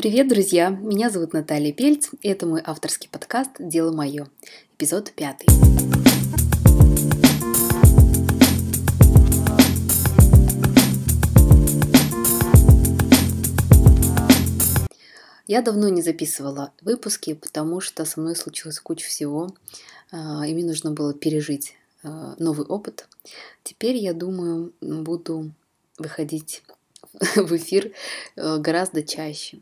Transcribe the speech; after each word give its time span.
Привет, 0.00 0.28
друзья! 0.28 0.70
Меня 0.70 1.10
зовут 1.10 1.34
Наталья 1.34 1.74
Пельц, 1.74 2.08
и 2.22 2.28
это 2.30 2.46
мой 2.46 2.62
авторский 2.64 3.10
подкаст 3.10 3.50
«Дело 3.58 3.92
мое», 3.92 4.28
эпизод 4.78 5.12
пятый. 5.12 5.46
Я 15.46 15.60
давно 15.60 15.90
не 15.90 16.00
записывала 16.00 16.72
выпуски, 16.80 17.34
потому 17.34 17.82
что 17.82 18.06
со 18.06 18.20
мной 18.20 18.36
случилось 18.36 18.80
куча 18.80 19.06
всего, 19.06 19.54
а, 20.12 20.46
и 20.46 20.54
мне 20.54 20.64
нужно 20.64 20.92
было 20.92 21.12
пережить 21.12 21.74
а, 22.02 22.36
новый 22.38 22.64
опыт. 22.64 23.06
Теперь, 23.64 23.96
я 23.96 24.14
думаю, 24.14 24.72
буду 24.80 25.50
выходить 25.98 26.62
в 27.36 27.54
эфир 27.54 27.92
э, 28.36 28.56
гораздо 28.56 29.02
чаще. 29.02 29.60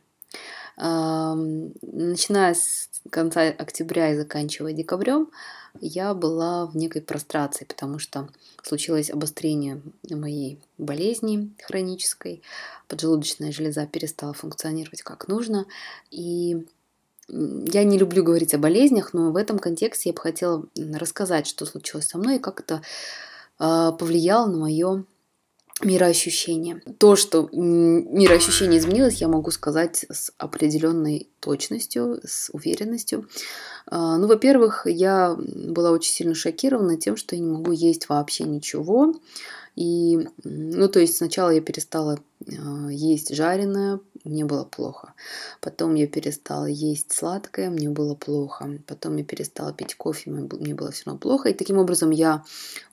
Начиная 0.78 2.54
с 2.54 2.88
конца 3.10 3.42
октября 3.42 4.12
и 4.12 4.16
заканчивая 4.16 4.72
декабрем, 4.72 5.28
я 5.80 6.14
была 6.14 6.66
в 6.66 6.76
некой 6.76 7.02
прострации, 7.02 7.64
потому 7.64 7.98
что 7.98 8.28
случилось 8.62 9.10
обострение 9.10 9.82
моей 10.08 10.60
болезни 10.78 11.52
хронической, 11.64 12.42
поджелудочная 12.86 13.50
железа 13.50 13.86
перестала 13.86 14.32
функционировать 14.32 15.02
как 15.02 15.26
нужно, 15.26 15.66
и 16.12 16.64
я 17.28 17.84
не 17.84 17.98
люблю 17.98 18.22
говорить 18.22 18.54
о 18.54 18.58
болезнях, 18.58 19.12
но 19.12 19.32
в 19.32 19.36
этом 19.36 19.58
контексте 19.58 20.10
я 20.10 20.14
бы 20.14 20.20
хотела 20.20 20.64
рассказать, 20.76 21.46
что 21.46 21.66
случилось 21.66 22.08
со 22.08 22.18
мной 22.18 22.36
и 22.36 22.40
как 22.40 22.60
это 22.60 22.82
а, 23.58 23.92
повлияло 23.92 24.46
на 24.46 24.58
мое 24.58 25.04
мироощущение. 25.82 26.82
То, 26.98 27.16
что 27.16 27.48
мироощущение 27.52 28.78
изменилось, 28.78 29.20
я 29.20 29.28
могу 29.28 29.50
сказать 29.50 30.04
с 30.10 30.32
определенной 30.38 31.28
точностью, 31.40 32.20
с 32.24 32.50
уверенностью. 32.52 33.28
А, 33.86 34.18
ну, 34.18 34.26
во-первых, 34.26 34.86
я 34.86 35.36
была 35.38 35.90
очень 35.90 36.12
сильно 36.12 36.34
шокирована 36.34 36.96
тем, 36.96 37.16
что 37.16 37.36
я 37.36 37.42
не 37.42 37.50
могу 37.50 37.72
есть 37.72 38.08
вообще 38.08 38.44
ничего. 38.44 39.14
И, 39.78 40.18
ну, 40.42 40.88
то 40.88 40.98
есть 40.98 41.18
сначала 41.18 41.50
я 41.50 41.60
перестала 41.60 42.18
а, 42.58 42.88
есть 42.88 43.32
жареное, 43.32 44.00
мне 44.24 44.44
было 44.44 44.64
плохо. 44.64 45.14
Потом 45.60 45.94
я 45.94 46.08
перестала 46.08 46.66
есть 46.66 47.12
сладкое, 47.12 47.70
мне 47.70 47.88
было 47.88 48.16
плохо. 48.16 48.80
Потом 48.88 49.16
я 49.18 49.24
перестала 49.24 49.72
пить 49.72 49.94
кофе, 49.94 50.32
мне 50.32 50.74
было 50.74 50.90
все 50.90 51.04
равно 51.06 51.20
плохо. 51.20 51.50
И 51.50 51.54
таким 51.54 51.78
образом 51.78 52.10
я 52.10 52.42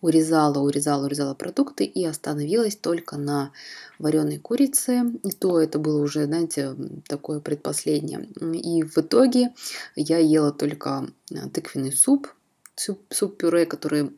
урезала, 0.02 0.59
урезала, 0.59 1.06
урезала 1.06 1.33
продукты 1.33 1.86
и 1.86 2.06
остановилась 2.06 2.75
только 2.75 3.17
на 3.17 3.52
вареной 3.97 4.38
курице. 4.38 5.06
И 5.23 5.31
то 5.31 5.59
это 5.59 5.80
было 5.80 6.03
уже, 6.03 6.25
знаете, 6.25 6.75
такое 7.08 7.39
предпоследнее. 7.39 8.30
И 8.61 8.83
в 8.83 8.95
итоге 9.00 9.56
я 9.95 10.19
ела 10.19 10.52
только 10.52 11.08
а, 11.33 11.50
тыквенный 11.50 11.94
суп, 11.94 12.28
суп-пюре, 12.75 13.66
который 13.66 14.11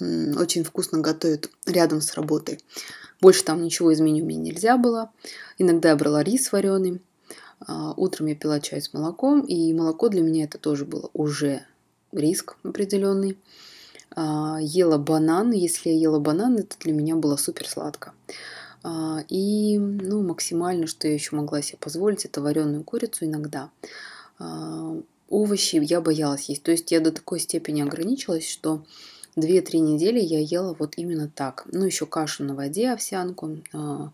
очень 0.00 0.64
вкусно 0.64 0.98
готовят 1.00 1.50
рядом 1.66 2.00
с 2.00 2.14
работой. 2.14 2.60
Больше 3.20 3.44
там 3.44 3.62
ничего 3.62 3.90
из 3.90 4.00
меню 4.00 4.24
мне 4.24 4.36
нельзя 4.36 4.76
было. 4.76 5.10
Иногда 5.58 5.90
я 5.90 5.96
брала 5.96 6.22
рис 6.22 6.52
вареный. 6.52 7.00
А, 7.60 7.92
утром 7.96 8.26
я 8.26 8.34
пила 8.34 8.60
чай 8.60 8.82
с 8.82 8.92
молоком, 8.92 9.40
и 9.40 9.72
молоко 9.72 10.08
для 10.08 10.20
меня 10.20 10.44
это 10.44 10.58
тоже 10.58 10.84
было 10.84 11.10
уже 11.14 11.64
риск 12.12 12.56
определенный. 12.62 13.38
А, 14.14 14.58
ела 14.60 14.98
банан. 14.98 15.52
Если 15.52 15.90
я 15.90 15.96
ела 15.96 16.18
банан, 16.18 16.58
это 16.58 16.76
для 16.80 16.92
меня 16.92 17.16
было 17.16 17.36
супер 17.36 17.68
сладко. 17.68 18.12
А, 18.82 19.24
и 19.28 19.78
ну, 19.78 20.22
максимально, 20.22 20.86
что 20.86 21.08
я 21.08 21.14
еще 21.14 21.34
могла 21.36 21.62
себе 21.62 21.78
позволить, 21.78 22.24
это 22.24 22.40
вареную 22.40 22.84
курицу 22.84 23.24
иногда. 23.24 23.70
Овощи 25.28 25.76
я 25.82 26.00
боялась 26.00 26.48
есть. 26.48 26.62
То 26.62 26.70
есть 26.70 26.92
я 26.92 27.00
до 27.00 27.10
такой 27.10 27.40
степени 27.40 27.80
ограничилась, 27.80 28.48
что 28.48 28.84
2-3 29.36 29.78
недели 29.78 30.18
я 30.20 30.40
ела 30.40 30.74
вот 30.78 30.94
именно 30.96 31.28
так. 31.28 31.66
Ну, 31.70 31.84
еще 31.84 32.06
кашу 32.06 32.44
на 32.44 32.54
воде, 32.54 32.90
овсянку. 32.90 33.58
А, 33.72 34.10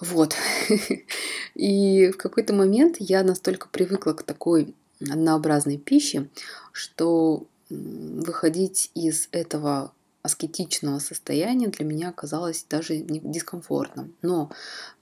вот. 0.00 0.34
И 1.54 2.10
в 2.10 2.16
какой-то 2.16 2.52
момент 2.52 2.96
я 2.98 3.22
настолько 3.22 3.68
привыкла 3.68 4.12
к 4.12 4.22
такой 4.24 4.74
однообразной 5.00 5.78
пище, 5.78 6.28
что 6.72 7.46
выходить 7.68 8.90
из 8.94 9.28
этого 9.30 9.92
аскетичного 10.22 10.98
состояния 10.98 11.68
для 11.68 11.84
меня 11.84 12.10
оказалось 12.10 12.66
даже 12.68 12.96
дискомфортным. 12.96 14.14
Но 14.22 14.50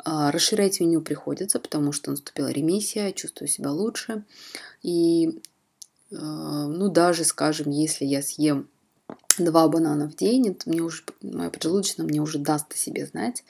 э, 0.05 0.31
расширять 0.31 0.81
меню 0.81 1.01
приходится, 1.01 1.59
потому 1.59 1.93
что 1.93 2.11
наступила 2.11 2.49
ремиссия, 2.49 3.13
чувствую 3.13 3.49
себя 3.49 3.73
лучше. 3.73 4.25
И, 4.83 5.41
э, 6.11 6.15
ну, 6.15 6.89
даже, 6.89 7.25
скажем, 7.25 7.71
если 7.71 8.05
я 8.05 8.23
съем 8.23 8.69
два 9.45 9.69
банана 9.69 10.09
в 10.09 10.17
день, 10.17 10.49
это 10.49 10.69
мне 10.69 10.81
уже, 10.81 11.03
моя 11.23 11.51
поджелудочная 11.51 12.07
мне 12.07 12.21
уже 12.21 12.39
даст 12.39 12.73
о 12.73 12.77
себе 12.77 13.07
знать. 13.07 13.45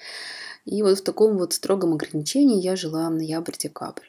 И 0.65 0.83
вот 0.83 0.99
в 0.99 1.03
таком 1.03 1.39
вот 1.39 1.53
строгом 1.53 1.95
ограничении 1.95 2.61
я 2.61 2.77
жила 2.77 3.09
ноябрь-декабрь. 3.09 4.09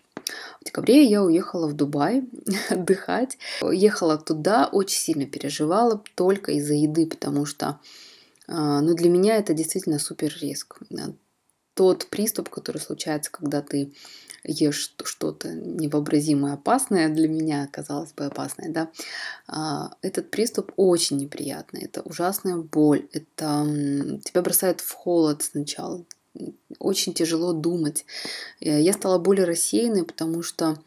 В 0.62 0.66
декабре 0.66 1.06
я 1.06 1.24
уехала 1.24 1.68
в 1.68 1.74
Дубай 1.74 2.24
отдыхать. 2.70 3.38
Ехала 3.62 4.18
туда, 4.18 4.70
очень 4.72 5.00
сильно 5.00 5.26
переживала 5.26 6.04
только 6.16 6.52
из-за 6.54 6.74
еды, 6.74 7.08
потому 7.08 7.46
что 7.46 7.80
а, 8.48 8.82
ну, 8.82 8.96
для 8.96 9.10
меня 9.10 9.38
это 9.38 9.54
действительно 9.54 10.00
супер 10.00 10.36
риск. 10.42 10.80
Тот 11.76 12.08
приступ, 12.08 12.50
который 12.50 12.82
случается, 12.82 13.32
когда 13.32 13.62
ты 13.62 13.94
ешь 14.44 14.94
что-то 15.04 15.54
невообразимое 15.54 16.54
опасное, 16.54 17.10
для 17.10 17.28
меня 17.28 17.68
казалось 17.72 18.14
бы 18.14 18.26
опасное, 18.26 18.70
да, 18.70 18.90
а, 19.48 19.92
этот 20.02 20.32
приступ 20.32 20.72
очень 20.76 21.18
неприятный, 21.18 21.82
это 21.84 22.02
ужасная 22.02 22.58
боль, 22.58 23.08
это 23.12 23.66
тебя 24.24 24.42
бросает 24.42 24.82
в 24.82 24.92
холод 24.92 25.44
сначала, 25.44 26.04
очень 26.78 27.14
тяжело 27.14 27.54
думать. 27.54 28.06
Э, 28.62 28.82
я 28.82 28.94
стала 28.94 29.18
более 29.18 29.46
рассеянной, 29.46 30.04
потому 30.04 30.44
что 30.44 30.78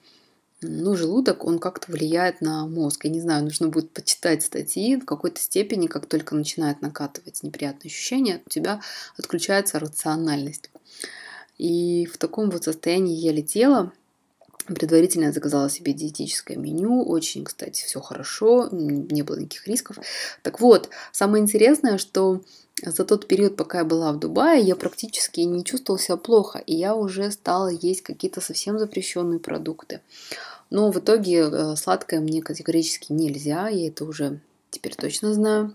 ну, 0.63 0.95
желудок, 0.97 1.45
он 1.45 1.59
как-то 1.59 1.91
влияет 1.91 2.41
на 2.41 2.67
мозг. 2.67 3.05
Я 3.05 3.11
не 3.11 3.21
знаю, 3.21 3.43
нужно 3.43 3.69
будет 3.69 3.91
почитать 3.91 4.45
статьи 4.45 4.97
в 4.97 5.05
какой-то 5.05 5.41
степени, 5.41 5.89
как 5.89 6.07
только 6.07 6.37
начинает 6.37 6.81
накатывать 6.83 7.43
неприятные 7.43 7.91
ощущения, 7.91 8.41
у 8.47 8.49
тебя 8.49 8.81
отключается 9.19 9.81
рациональность. 9.81 10.71
И 11.59 12.07
в 12.07 12.19
таком 12.19 12.51
вот 12.51 12.65
состоянии 12.65 13.15
я 13.15 13.33
летела. 13.33 13.93
Предварительно 14.67 15.25
я 15.25 15.33
заказала 15.33 15.69
себе 15.69 15.93
диетическое 15.93 16.57
меню. 16.57 17.03
Очень, 17.03 17.45
кстати, 17.45 17.85
все 17.85 18.01
хорошо. 18.01 18.69
Не 18.71 19.23
было 19.23 19.37
никаких 19.37 19.67
рисков. 19.67 19.97
Так 20.43 20.61
вот, 20.61 20.89
самое 21.11 21.43
интересное, 21.43 21.99
что 21.99 22.43
за 22.81 23.05
тот 23.05 23.27
период, 23.27 23.57
пока 23.57 23.79
я 23.79 23.85
была 23.85 24.13
в 24.13 24.19
Дубае, 24.19 24.63
я 24.63 24.77
практически 24.77 25.41
не 25.41 25.65
чувствовала 25.65 26.01
себя 26.01 26.17
плохо. 26.17 26.59
И 26.61 26.75
я 26.75 26.95
уже 26.95 27.31
стала 27.31 27.69
есть 27.69 28.03
какие-то 28.03 28.41
совсем 28.41 28.79
запрещенные 28.79 29.41
продукты. 29.41 30.01
Но 30.71 30.91
в 30.91 30.99
итоге 30.99 31.41
э, 31.41 31.77
сладкое 31.77 32.21
мне 32.21 32.41
категорически 32.41 33.13
нельзя. 33.13 33.69
Я 33.69 33.89
это 33.89 34.05
уже 34.05 34.41
теперь 34.71 34.95
точно 34.95 35.35
знаю. 35.35 35.75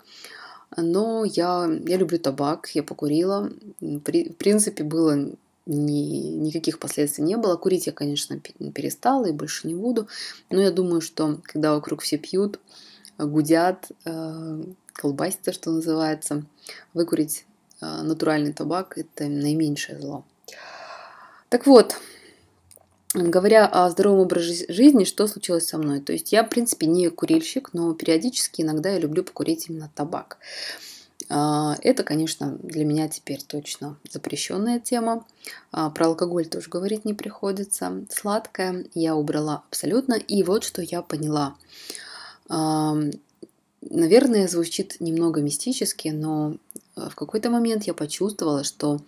Но 0.76 1.24
я, 1.24 1.70
я 1.86 1.98
люблю 1.98 2.20
табак, 2.20 2.70
я 2.74 2.84
покурила. 2.84 3.52
При, 4.04 4.30
в 4.30 4.38
принципе, 4.38 4.84
было 4.84 5.32
ни, 5.68 6.30
никаких 6.38 6.80
последствий 6.80 7.24
не 7.24 7.38
было. 7.38 7.58
Курить 7.58 7.88
я, 7.88 7.94
конечно, 7.94 8.40
перестала 8.40 9.26
и 9.26 9.32
больше 9.32 9.68
не 9.68 9.76
буду. 9.76 10.08
Но 10.50 10.62
я 10.62 10.72
думаю, 10.72 11.02
что 11.02 11.40
когда 11.44 11.76
вокруг 11.76 12.02
все 12.02 12.18
пьют, 12.18 12.60
гудят, 13.18 13.92
э, 14.06 14.64
колбасится, 14.94 15.54
что 15.54 15.72
называется, 15.72 16.46
выкурить 16.94 17.46
э, 17.82 18.02
натуральный 18.02 18.54
табак– 18.54 18.94
это 18.98 19.28
наименьшее 19.28 20.00
зло. 20.00 20.26
Так 21.50 21.66
вот, 21.66 21.96
говоря 23.14 23.68
о 23.68 23.90
здоровом 23.90 24.20
образе 24.20 24.66
жизни, 24.70 25.04
что 25.04 25.28
случилось 25.28 25.68
со 25.68 25.78
мной? 25.78 26.02
То 26.02 26.14
есть 26.14 26.32
я, 26.32 26.44
в 26.44 26.50
принципе, 26.50 26.88
не 26.88 27.10
курильщик, 27.10 27.74
но 27.74 27.94
периодически 27.94 28.62
иногда 28.62 28.90
я 28.90 29.00
люблю 29.00 29.24
покурить 29.24 29.70
именно 29.70 29.90
табак. 29.96 30.38
А, 31.30 31.76
это, 31.82 32.04
конечно, 32.04 32.58
для 32.64 32.86
меня 32.86 33.08
теперь 33.10 33.42
точно 33.44 33.98
запрещенная 34.10 34.80
тема. 34.80 35.26
А, 35.72 35.90
про 35.90 36.08
алкоголь 36.08 36.48
тоже 36.48 36.70
говорить 36.70 37.06
не 37.06 37.14
приходится. 37.14 38.06
Сладкое 38.10 38.86
я 38.94 39.16
убрала 39.16 39.64
абсолютно. 39.70 40.14
И 40.14 40.44
вот 40.44 40.64
что 40.64 40.82
я 40.82 41.02
поняла. 41.02 41.56
А, 42.50 42.96
наверное, 43.82 44.48
звучит 44.48 44.98
немного 45.00 45.42
мистически, 45.42 46.10
но 46.10 46.56
в 46.96 47.16
какой-то 47.16 47.50
момент 47.50 47.84
я 47.84 47.94
почувствовала, 47.94 48.64
что 48.64 49.02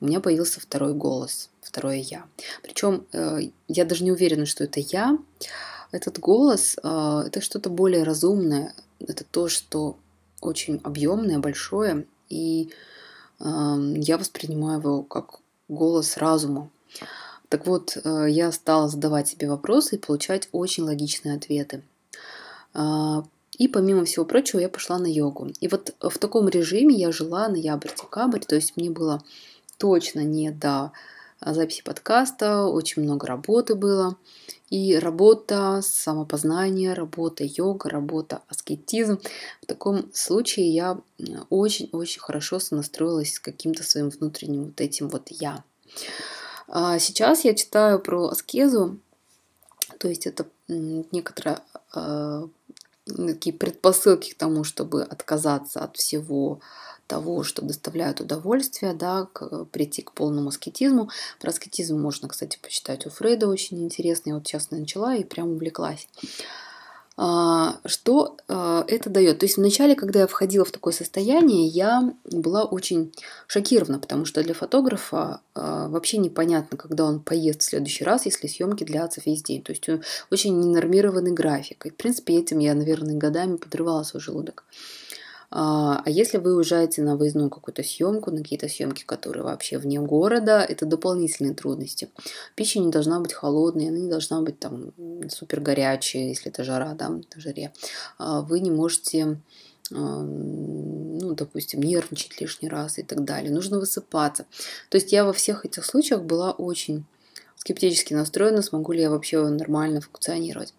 у 0.00 0.06
меня 0.06 0.20
появился 0.20 0.60
второй 0.60 0.94
голос, 0.94 1.50
второе 1.60 1.98
я. 1.98 2.26
Причем 2.62 3.06
э, 3.12 3.50
я 3.68 3.84
даже 3.84 4.04
не 4.04 4.12
уверена, 4.12 4.44
что 4.44 4.64
это 4.64 4.80
я. 4.80 5.16
Этот 5.92 6.18
голос 6.18 6.76
это 6.78 7.40
что-то 7.40 7.70
более 7.70 8.02
разумное. 8.02 8.74
Это 8.98 9.24
то, 9.24 9.48
что 9.48 9.96
очень 10.40 10.80
объемное, 10.82 11.38
большое, 11.38 12.06
и 12.28 12.70
э, 13.40 13.94
я 13.96 14.18
воспринимаю 14.18 14.80
его 14.80 15.02
как 15.02 15.40
голос 15.68 16.16
разума. 16.16 16.70
Так 17.48 17.66
вот, 17.66 17.96
э, 18.02 18.26
я 18.28 18.52
стала 18.52 18.88
задавать 18.88 19.28
себе 19.28 19.48
вопросы 19.48 19.96
и 19.96 19.98
получать 19.98 20.48
очень 20.52 20.84
логичные 20.84 21.36
ответы. 21.36 21.82
А, 22.74 23.24
и 23.58 23.68
помимо 23.68 24.04
всего 24.04 24.24
прочего, 24.24 24.60
я 24.60 24.68
пошла 24.68 24.98
на 24.98 25.06
йогу. 25.06 25.50
И 25.60 25.68
вот 25.68 25.94
в 26.00 26.18
таком 26.18 26.48
режиме 26.48 26.94
я 26.94 27.12
жила 27.12 27.48
ноябрь-декабрь, 27.48 28.40
то 28.40 28.54
есть 28.54 28.76
мне 28.76 28.90
было 28.90 29.22
точно 29.78 30.20
не 30.20 30.50
до 30.50 30.92
записи 31.40 31.82
подкаста, 31.82 32.64
очень 32.64 33.02
много 33.02 33.26
работы 33.26 33.74
было. 33.74 34.16
И 34.68 34.96
работа 34.96 35.80
самопознание, 35.82 36.92
работа 36.92 37.44
йога, 37.44 37.88
работа 37.88 38.42
аскетизм. 38.48 39.20
В 39.62 39.66
таком 39.66 40.10
случае 40.12 40.70
я 40.70 40.98
очень-очень 41.50 42.20
хорошо 42.20 42.58
сонастроилась 42.58 43.34
с 43.34 43.40
каким-то 43.40 43.84
своим 43.84 44.10
внутренним 44.10 44.64
вот 44.64 44.80
этим 44.80 45.08
вот 45.08 45.28
я. 45.30 45.62
А 46.68 46.98
сейчас 46.98 47.44
я 47.44 47.54
читаю 47.54 48.00
про 48.00 48.28
аскезу, 48.28 48.98
то 49.98 50.08
есть 50.08 50.26
это 50.26 50.46
некоторые 50.68 51.60
э, 51.94 52.48
такие 53.06 53.54
предпосылки 53.54 54.32
к 54.32 54.36
тому, 54.36 54.64
чтобы 54.64 55.02
отказаться 55.02 55.80
от 55.80 55.96
всего 55.96 56.60
того, 57.06 57.44
что 57.44 57.62
доставляет 57.62 58.20
удовольствие, 58.20 58.92
да, 58.92 59.28
к, 59.32 59.64
прийти 59.66 60.02
к 60.02 60.12
полному 60.12 60.48
аскетизму. 60.48 61.10
Про 61.40 61.50
аскетизм 61.50 62.00
можно, 62.00 62.28
кстати, 62.28 62.58
почитать 62.60 63.06
у 63.06 63.10
Фрейда, 63.10 63.48
очень 63.48 63.82
интересно. 63.82 64.30
Я 64.30 64.34
вот 64.36 64.46
сейчас 64.46 64.70
начала 64.70 65.14
и 65.14 65.24
прям 65.24 65.52
увлеклась. 65.52 66.08
А, 67.18 67.80
что 67.86 68.36
а, 68.46 68.84
это 68.88 69.08
дает? 69.08 69.38
То 69.38 69.46
есть 69.46 69.56
вначале, 69.56 69.94
когда 69.94 70.20
я 70.20 70.26
входила 70.26 70.66
в 70.66 70.70
такое 70.70 70.92
состояние, 70.92 71.66
я 71.66 72.14
была 72.24 72.64
очень 72.64 73.12
шокирована, 73.46 73.98
потому 73.98 74.26
что 74.26 74.42
для 74.42 74.52
фотографа 74.52 75.40
а, 75.54 75.88
вообще 75.88 76.18
непонятно, 76.18 76.76
когда 76.76 77.04
он 77.04 77.20
поест 77.20 77.62
в 77.62 77.64
следующий 77.64 78.04
раз, 78.04 78.26
если 78.26 78.48
съемки 78.48 78.84
длятся 78.84 79.22
весь 79.24 79.42
день. 79.42 79.62
То 79.62 79.72
есть 79.72 79.86
очень 80.30 80.60
ненормированный 80.60 81.32
график. 81.32 81.86
И, 81.86 81.90
в 81.90 81.96
принципе, 81.96 82.38
этим 82.38 82.58
я, 82.58 82.74
наверное, 82.74 83.16
годами 83.16 83.56
подрывала 83.56 84.02
свой 84.02 84.20
желудок. 84.20 84.64
А, 85.50 86.02
а 86.04 86.10
если 86.10 86.38
вы 86.38 86.56
уезжаете 86.56 87.02
на 87.02 87.16
выездную 87.16 87.50
какую-то 87.50 87.82
съемку, 87.82 88.30
на 88.30 88.38
какие-то 88.38 88.68
съемки, 88.68 89.04
которые 89.04 89.44
вообще 89.44 89.78
вне 89.78 90.00
города, 90.00 90.60
это 90.60 90.86
дополнительные 90.86 91.54
трудности. 91.54 92.10
Пища 92.54 92.80
не 92.80 92.90
должна 92.90 93.20
быть 93.20 93.32
холодной, 93.32 93.88
она 93.88 93.98
не 93.98 94.10
должна 94.10 94.40
быть 94.40 94.58
там 94.58 94.92
супер 95.28 95.60
горячая, 95.60 96.28
если 96.28 96.50
это 96.50 96.64
жара, 96.64 96.94
да, 96.94 97.10
в 97.10 97.40
жаре. 97.40 97.72
А, 98.18 98.40
вы 98.42 98.60
не 98.60 98.70
можете 98.70 99.38
ну, 99.90 101.34
допустим, 101.34 101.80
нервничать 101.80 102.40
лишний 102.40 102.68
раз 102.68 102.98
и 102.98 103.02
так 103.02 103.24
далее. 103.24 103.52
Нужно 103.52 103.78
высыпаться. 103.78 104.46
То 104.88 104.96
есть 104.96 105.12
я 105.12 105.24
во 105.24 105.32
всех 105.32 105.64
этих 105.64 105.84
случаях 105.84 106.22
была 106.22 106.50
очень 106.50 107.04
скептически 107.56 108.12
настроена, 108.14 108.62
смогу 108.62 108.92
ли 108.92 109.02
я 109.02 109.10
вообще 109.10 109.46
нормально 109.46 110.00
функционировать. 110.00 110.74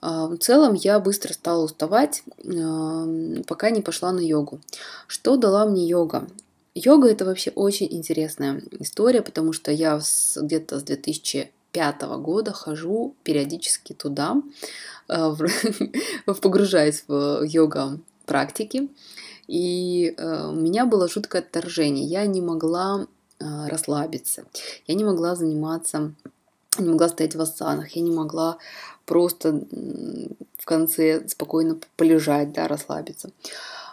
А, 0.00 0.26
в 0.26 0.36
целом 0.38 0.74
я 0.74 1.00
быстро 1.00 1.32
стала 1.32 1.64
уставать, 1.64 2.22
пока 3.46 3.70
не 3.70 3.82
пошла 3.82 4.12
на 4.12 4.20
йогу. 4.20 4.60
Что 5.06 5.36
дала 5.36 5.66
мне 5.66 5.86
йога? 5.86 6.28
Йога 6.74 7.08
это 7.08 7.24
вообще 7.24 7.50
очень 7.54 7.88
интересная 7.90 8.62
история, 8.80 9.22
потому 9.22 9.52
что 9.52 9.72
я 9.72 10.00
где-то 10.36 10.78
с 10.78 10.82
2005 10.82 12.02
года 12.18 12.52
хожу 12.52 13.14
периодически 13.22 13.94
туда, 13.94 14.42
а, 15.08 15.34
погружаясь 16.26 17.04
в 17.08 17.42
йога 17.44 17.98
практики. 18.26 18.90
И 19.46 20.14
а, 20.18 20.50
у 20.50 20.54
меня 20.54 20.84
было 20.84 21.08
жуткое 21.08 21.40
отторжение. 21.40 22.04
Я 22.04 22.26
не 22.26 22.42
могла 22.42 23.06
расслабиться. 23.38 24.44
Я 24.86 24.94
не 24.94 25.04
могла 25.04 25.34
заниматься, 25.34 26.14
не 26.82 26.88
могла 26.88 27.08
стоять 27.08 27.34
в 27.34 27.40
асанах, 27.40 27.90
я 27.90 28.02
не 28.02 28.10
могла 28.10 28.58
просто 29.04 29.52
в 30.58 30.64
конце 30.64 31.26
спокойно 31.28 31.78
полежать, 31.96 32.52
да, 32.52 32.68
расслабиться. 32.68 33.30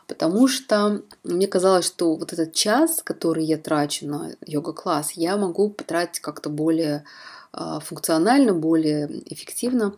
Потому 0.07 0.47
что 0.47 1.01
мне 1.24 1.47
казалось, 1.47 1.85
что 1.85 2.15
вот 2.15 2.33
этот 2.33 2.53
час, 2.53 3.01
который 3.03 3.45
я 3.45 3.57
трачу 3.57 4.07
на 4.07 4.31
йога-класс, 4.45 5.13
я 5.13 5.38
могу 5.38 5.69
потратить 5.69 6.19
как-то 6.19 6.50
более 6.50 7.06
а, 7.53 7.80
функционально, 7.80 8.53
более 8.53 9.07
эффективно 9.31 9.95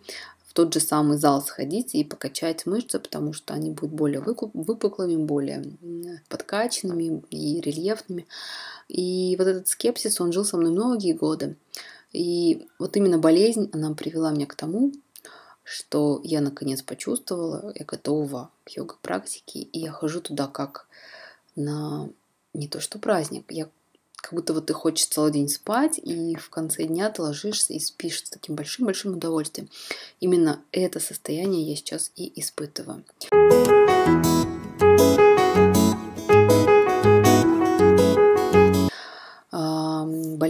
в 0.47 0.53
тот 0.53 0.73
же 0.73 0.79
самый 0.79 1.17
зал 1.17 1.41
сходить 1.41 1.95
и 1.95 2.03
покачать 2.03 2.65
мышцы, 2.65 2.99
потому 2.99 3.33
что 3.33 3.53
они 3.53 3.71
будут 3.71 3.95
более 3.95 4.21
выпуклыми, 4.21 5.15
более 5.15 5.63
подкачанными 6.29 7.23
и 7.29 7.59
рельефными. 7.59 8.27
И 8.87 9.35
вот 9.39 9.47
этот 9.47 9.67
скепсис, 9.67 10.21
он 10.21 10.31
жил 10.31 10.45
со 10.45 10.57
мной 10.57 10.71
многие 10.71 11.13
годы. 11.13 11.55
И 12.15 12.67
вот 12.79 12.95
именно 12.95 13.17
болезнь, 13.17 13.69
она 13.73 13.93
привела 13.93 14.31
меня 14.31 14.45
к 14.45 14.55
тому, 14.55 14.93
что 15.63 16.21
я 16.23 16.39
наконец 16.39 16.81
почувствовала, 16.81 17.73
я 17.75 17.83
готова 17.83 18.51
к 18.63 18.69
йога-практике, 18.69 19.59
и 19.59 19.79
я 19.79 19.91
хожу 19.91 20.21
туда 20.21 20.47
как 20.47 20.87
на 21.55 22.09
не 22.53 22.69
то 22.69 22.79
что 22.79 22.99
праздник, 22.99 23.51
я 23.51 23.67
как 24.15 24.33
будто 24.33 24.53
вот 24.53 24.67
ты 24.67 24.73
хочешь 24.73 25.07
целый 25.07 25.33
день 25.33 25.49
спать, 25.49 25.99
и 26.01 26.35
в 26.35 26.49
конце 26.49 26.85
дня 26.85 27.09
ты 27.09 27.21
ложишься 27.21 27.73
и 27.73 27.79
спишь 27.79 28.23
с 28.23 28.29
таким 28.29 28.55
большим-большим 28.55 29.15
удовольствием. 29.15 29.69
Именно 30.21 30.61
это 30.71 31.01
состояние 31.01 31.69
я 31.69 31.75
сейчас 31.75 32.11
и 32.15 32.31
испытываю. 32.39 33.03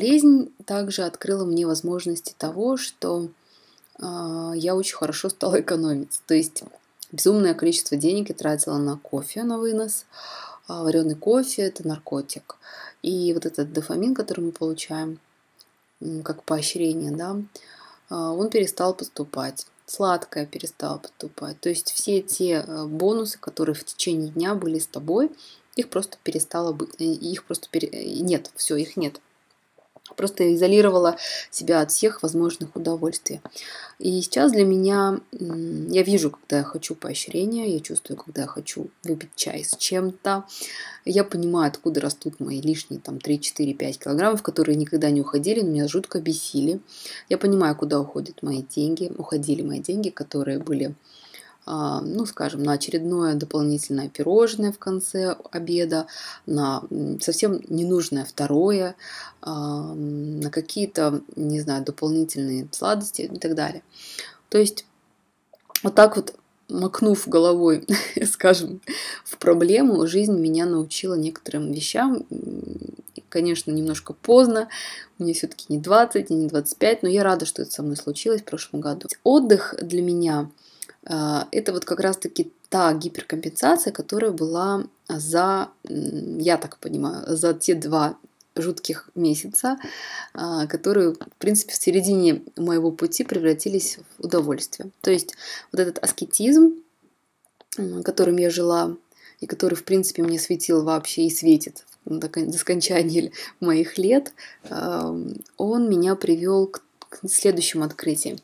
Болезнь 0.06 0.54
также 0.66 1.02
открыла 1.02 1.46
мне 1.46 1.66
возможности 1.66 2.36
того, 2.38 2.78
что 2.78 3.30
а, 4.00 4.52
я 4.54 4.76
очень 4.76 4.96
хорошо 4.96 5.30
стала 5.30 5.62
экономить. 5.62 6.22
То 6.28 6.36
есть 6.36 6.62
безумное 7.12 7.56
количество 7.56 7.98
денег 7.98 8.30
я 8.30 8.36
тратила 8.36 8.78
на 8.78 8.98
кофе, 8.98 9.42
на 9.42 9.58
вынос. 9.58 10.06
А, 10.68 10.84
Вареный 10.84 11.16
кофе– 11.16 11.62
это 11.64 11.88
наркотик. 11.88 12.58
И 13.02 13.34
вот 13.34 13.48
этот 13.48 13.74
дофамин, 13.74 14.14
который 14.14 14.42
мы 14.42 14.52
получаем 14.52 15.20
как 16.24 16.44
поощрение, 16.44 17.10
да, 17.10 17.38
а, 18.10 18.32
он 18.32 18.52
перестал 18.52 18.94
поступать. 18.94 19.66
Сладкое 19.88 20.46
перестало 20.46 21.00
поступать. 21.00 21.60
То 21.62 21.70
есть 21.70 21.92
все 21.92 22.22
те 22.22 22.64
бонусы, 22.86 23.40
которые 23.40 23.74
в 23.74 23.84
течение 23.84 24.30
дня 24.30 24.54
были 24.54 24.78
с 24.78 24.86
тобой, 24.86 25.32
их 25.76 25.90
просто 25.90 26.20
перестало 26.22 26.74
быть. 26.74 26.94
Их 27.00 27.44
просто 27.44 27.70
пере... 27.72 27.90
нет, 28.22 28.52
все, 28.56 28.76
их 28.76 28.98
нет 28.98 29.20
просто 30.16 30.54
изолировала 30.54 31.18
себя 31.52 31.82
от 31.82 31.92
всех 31.92 32.22
возможных 32.24 32.76
удовольствий. 32.76 33.42
И 34.00 34.22
сейчас 34.22 34.52
для 34.52 34.66
меня, 34.66 35.20
я 35.32 36.04
вижу, 36.04 36.32
когда 36.32 36.58
я 36.58 36.64
хочу 36.64 36.96
поощрения, 36.96 37.74
я 37.74 37.80
чувствую, 37.80 38.18
когда 38.18 38.42
я 38.42 38.48
хочу 38.48 38.90
выпить 39.04 39.32
чай 39.36 39.64
с 39.64 39.76
чем-то, 39.76 40.46
я 41.06 41.24
понимаю, 41.24 41.70
откуда 41.70 42.02
растут 42.02 42.40
мои 42.40 42.62
лишние 42.62 43.00
там 43.00 43.20
3, 43.20 43.40
4, 43.40 43.74
5 43.74 44.00
килограммов, 44.00 44.44
которые 44.44 44.76
никогда 44.76 45.10
не 45.10 45.22
уходили, 45.22 45.62
но 45.62 45.70
меня 45.70 45.88
жутко 45.88 46.20
бесили. 46.20 46.80
Я 47.30 47.38
понимаю, 47.38 47.76
куда 47.76 48.00
уходят 48.00 48.42
мои 48.44 48.64
деньги, 48.64 49.12
уходили 49.18 49.62
мои 49.62 49.80
деньги, 49.80 50.10
которые 50.10 50.60
были 50.60 50.96
ну, 51.66 52.26
скажем, 52.28 52.62
на 52.62 52.74
очередное 52.74 53.34
дополнительное 53.34 54.08
пирожное 54.08 54.72
в 54.72 54.78
конце 54.78 55.36
обеда, 55.52 56.06
на 56.46 56.84
совсем 57.20 57.60
ненужное 57.68 58.24
второе, 58.24 58.96
а, 59.42 59.94
на 59.96 60.52
какие-то, 60.52 61.22
не 61.36 61.60
знаю, 61.62 61.84
дополнительные 61.84 62.68
сладости 62.72 63.24
и 63.24 63.40
так 63.40 63.56
далее. 63.56 63.82
То 64.50 64.60
есть 64.60 64.86
вот 65.82 65.96
так 65.96 66.18
вот 66.18 66.36
макнув 66.70 67.28
головой, 67.28 67.88
скажем, 68.32 68.82
в 69.24 69.38
проблему, 69.40 70.06
жизнь 70.06 70.38
меня 70.38 70.68
научила 70.68 71.16
некоторым 71.16 71.72
вещам. 71.72 72.28
Конечно, 73.30 73.72
немножко 73.72 74.14
поздно, 74.14 74.70
мне 75.18 75.34
все-таки 75.34 75.66
не 75.70 75.80
20, 75.80 76.30
не 76.30 76.48
25, 76.48 77.04
но 77.04 77.10
я 77.10 77.24
рада, 77.24 77.48
что 77.48 77.64
это 77.64 77.72
со 77.72 77.82
мной 77.82 77.98
случилось 77.98 78.42
в 78.42 78.46
прошлом 78.46 78.82
году. 78.82 79.08
Отдых 79.24 79.74
для 79.82 80.04
меня– 80.04 80.52
а, 80.60 80.75
это 81.06 81.72
вот 81.72 81.86
как 81.86 82.00
раз-таки 82.00 82.52
та 82.70 82.94
гиперкомпенсация, 82.94 83.94
которая 83.94 84.32
была 84.32 84.86
за, 85.08 85.70
я 85.84 86.58
так 86.58 86.78
понимаю, 86.80 87.38
за 87.38 87.54
те 87.54 87.76
два 87.76 88.18
жутких 88.56 89.10
месяца, 89.16 89.78
а, 90.34 90.66
которые, 90.68 91.14
в 91.14 91.38
принципе, 91.38 91.74
в 91.74 91.78
середине 91.78 92.42
моего 92.56 92.92
пути 92.92 93.24
превратились 93.24 94.00
в 94.18 94.26
удовольствие. 94.26 94.90
То 95.02 95.12
есть 95.12 95.36
вот 95.72 95.80
этот 95.80 96.00
аскетизм, 96.04 96.76
которым 98.04 98.38
я 98.38 98.50
жила, 98.50 98.96
и 99.42 99.48
который, 99.48 99.76
в 99.76 99.84
принципе, 99.84 100.24
мне 100.24 100.40
светил 100.40 100.84
вообще 100.84 101.26
и 101.26 101.30
светит 101.30 101.86
до 102.06 102.30
скончания 102.58 103.32
моих 103.60 103.98
лет, 103.98 104.34
он 104.70 105.90
меня 105.90 106.16
привел 106.16 106.68
к 106.68 106.82
к 107.22 107.30
следующему 107.30 107.84
открытию. 107.84 108.40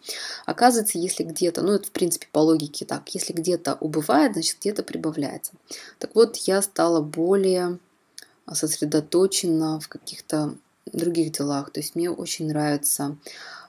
Оказывается, 0.46 0.98
если 0.98 1.24
где-то, 1.24 1.62
ну 1.62 1.74
это 1.74 1.88
в 1.88 1.92
принципе 1.92 2.28
по 2.32 2.40
логике 2.40 2.86
так, 2.86 3.10
если 3.10 3.34
где-то 3.34 3.76
убывает, 3.80 4.34
значит 4.34 4.58
где-то 4.60 4.84
прибавляется. 4.84 5.54
Так 6.00 6.16
вот, 6.16 6.38
я 6.38 6.62
стала 6.62 7.02
более 7.02 7.80
сосредоточена 8.52 9.80
в 9.80 9.88
каких-то 9.88 10.56
других 10.86 11.32
делах. 11.32 11.72
То 11.72 11.80
есть 11.80 11.96
мне 11.96 12.10
очень 12.10 12.48
нравится 12.48 13.18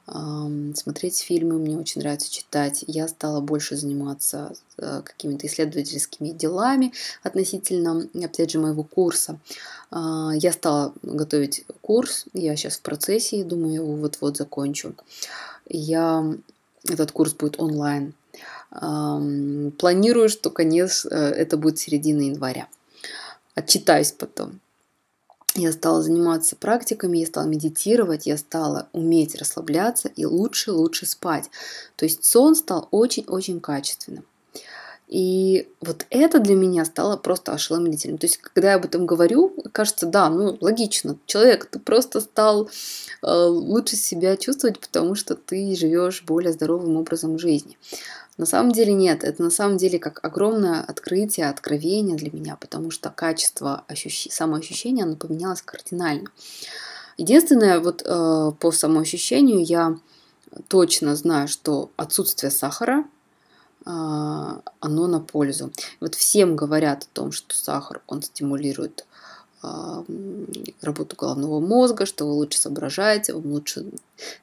смотреть 0.06 1.20
фильмы, 1.20 1.58
мне 1.58 1.78
очень 1.78 2.00
нравится 2.00 2.30
читать. 2.30 2.84
Я 2.86 3.06
стала 3.08 3.40
больше 3.40 3.76
заниматься 3.76 4.52
э, 4.78 5.02
какими-то 5.04 5.46
исследовательскими 5.46 6.30
делами 6.30 6.92
относительно, 7.22 8.08
опять 8.22 8.50
же, 8.50 8.58
моего 8.58 8.82
курса. 8.82 9.38
А, 9.90 10.32
я 10.34 10.52
стала 10.52 10.92
готовить 11.02 11.64
курс, 11.80 12.26
я 12.32 12.56
сейчас 12.56 12.78
в 12.78 12.82
процессе, 12.82 13.44
думаю, 13.44 13.74
его 13.74 13.94
вот-вот 13.94 14.36
закончу. 14.36 14.94
Я... 15.68 16.34
Этот 16.88 17.12
курс 17.12 17.32
будет 17.32 17.60
онлайн. 17.60 18.12
Планирую, 18.70 20.28
что 20.28 20.50
конец 20.50 21.06
э, 21.06 21.10
это 21.10 21.56
будет 21.56 21.78
середина 21.78 22.22
января. 22.22 22.66
Отчитаюсь 23.54 24.10
потом 24.10 24.58
я 25.54 25.72
стала 25.72 26.02
заниматься 26.02 26.56
практиками, 26.56 27.18
я 27.18 27.26
стала 27.26 27.46
медитировать, 27.46 28.26
я 28.26 28.38
стала 28.38 28.88
уметь 28.92 29.34
расслабляться 29.34 30.08
и 30.08 30.24
лучше-лучше 30.24 31.06
спать. 31.06 31.50
То 31.96 32.04
есть 32.04 32.24
сон 32.24 32.54
стал 32.54 32.88
очень-очень 32.90 33.60
качественным. 33.60 34.24
И 35.12 35.68
вот 35.82 36.06
это 36.08 36.38
для 36.38 36.54
меня 36.54 36.86
стало 36.86 37.18
просто 37.18 37.52
ошеломительным. 37.52 38.16
То 38.16 38.24
есть, 38.24 38.38
когда 38.38 38.70
я 38.70 38.76
об 38.76 38.86
этом 38.86 39.04
говорю, 39.04 39.54
кажется, 39.72 40.06
да, 40.06 40.30
ну, 40.30 40.56
логично. 40.62 41.18
Человек, 41.26 41.66
ты 41.66 41.78
просто 41.78 42.22
стал 42.22 42.70
э, 43.20 43.30
лучше 43.30 43.96
себя 43.96 44.38
чувствовать, 44.38 44.80
потому 44.80 45.14
что 45.14 45.34
ты 45.34 45.76
живешь 45.76 46.22
более 46.22 46.54
здоровым 46.54 46.96
образом 46.96 47.38
жизни. 47.38 47.76
На 48.38 48.46
самом 48.46 48.72
деле 48.72 48.94
нет, 48.94 49.24
это 49.24 49.42
на 49.42 49.50
самом 49.50 49.76
деле 49.76 49.98
как 49.98 50.24
огромное 50.24 50.80
открытие, 50.80 51.50
откровение 51.50 52.16
для 52.16 52.30
меня, 52.30 52.56
потому 52.56 52.90
что 52.90 53.10
качество 53.10 53.84
ощущ... 53.88 54.28
самоощущения, 54.30 55.04
оно 55.04 55.16
поменялось 55.16 55.60
кардинально. 55.62 56.30
Единственное, 57.18 57.78
вот 57.80 58.02
э, 58.04 58.52
по 58.58 58.72
самоощущению 58.72 59.62
я 59.62 59.98
точно 60.68 61.14
знаю, 61.14 61.46
что 61.46 61.90
отсутствие 61.96 62.50
сахара, 62.50 63.00
э, 63.00 63.04
оно 63.84 65.06
на 65.06 65.20
пользу. 65.20 65.70
Вот 66.00 66.14
всем 66.14 66.56
говорят 66.56 67.04
о 67.04 67.14
том, 67.14 67.32
что 67.32 67.54
сахар, 67.54 68.00
он 68.06 68.22
стимулирует 68.22 69.04
э, 69.62 70.04
работу 70.80 71.16
головного 71.16 71.60
мозга, 71.60 72.06
что 72.06 72.24
вы 72.26 72.32
лучше 72.32 72.58
соображаете, 72.58 73.34
вам 73.34 73.52
лучше... 73.52 73.84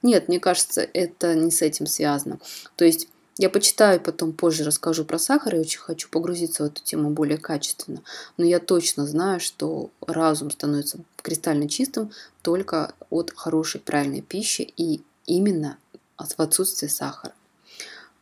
Нет, 0.03 0.27
мне 0.27 0.39
кажется, 0.39 0.81
это 0.81 1.33
не 1.33 1.49
с 1.49 1.63
этим 1.63 1.87
связано. 1.87 2.37
То 2.75 2.85
есть 2.85 3.07
я 3.39 3.49
почитаю, 3.49 4.01
потом 4.01 4.33
позже 4.33 4.65
расскажу 4.65 5.05
про 5.05 5.17
сахар, 5.17 5.55
и 5.55 5.59
очень 5.59 5.79
хочу 5.79 6.09
погрузиться 6.09 6.63
в 6.63 6.65
эту 6.65 6.83
тему 6.83 7.09
более 7.11 7.37
качественно. 7.37 8.01
Но 8.35 8.43
я 8.43 8.59
точно 8.59 9.07
знаю, 9.07 9.39
что 9.39 9.91
разум 10.05 10.51
становится 10.51 10.99
кристально 11.21 11.69
чистым 11.69 12.11
только 12.41 12.93
от 13.09 13.31
хорошей, 13.33 13.79
правильной 13.79 14.21
пищи 14.21 14.73
и 14.75 15.01
именно 15.25 15.77
в 16.17 16.37
отсутствии 16.37 16.87
сахара. 16.87 17.33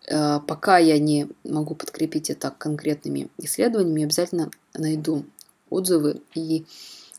Э, 0.08 0.40
пока 0.46 0.78
я 0.78 1.00
не 1.00 1.28
могу 1.44 1.74
подкрепить 1.74 2.30
это 2.30 2.54
конкретными 2.56 3.30
исследованиями, 3.40 4.04
обязательно 4.04 4.52
найду 4.76 5.26
отзывы 5.72 6.22
и 6.36 6.68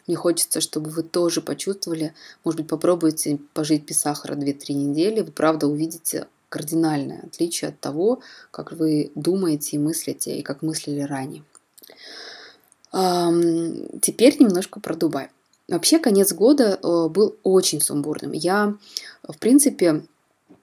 мне 0.07 0.17
хочется, 0.17 0.61
чтобы 0.61 0.89
вы 0.91 1.03
тоже 1.03 1.43
почувствовали, 1.43 2.15
может 2.45 2.61
быть, 2.61 2.71
попробуйте 2.71 3.41
пожить 3.55 3.85
без 3.85 3.99
сахара 3.99 4.37
2-3 4.37 4.73
недели, 4.73 5.21
вы 5.21 5.33
правда 5.33 5.67
увидите 5.67 6.29
кардинальное 6.49 7.25
отличие 7.27 7.69
от 7.71 7.81
того, 7.81 8.21
как 8.51 8.73
вы 8.73 9.11
думаете 9.15 9.77
и 9.77 9.79
мыслите, 9.79 10.39
и 10.39 10.43
как 10.43 10.63
мыслили 10.63 11.01
ранее. 11.01 11.43
Теперь 12.91 14.41
немножко 14.41 14.81
про 14.81 14.95
Дубай. 14.95 15.29
Вообще, 15.69 15.99
конец 15.99 16.33
года 16.33 16.79
э, 16.83 17.09
был 17.09 17.37
очень 17.43 17.83
сумбурным. 17.83 18.33
Я, 18.33 18.75
в 19.23 19.37
принципе, 19.37 20.03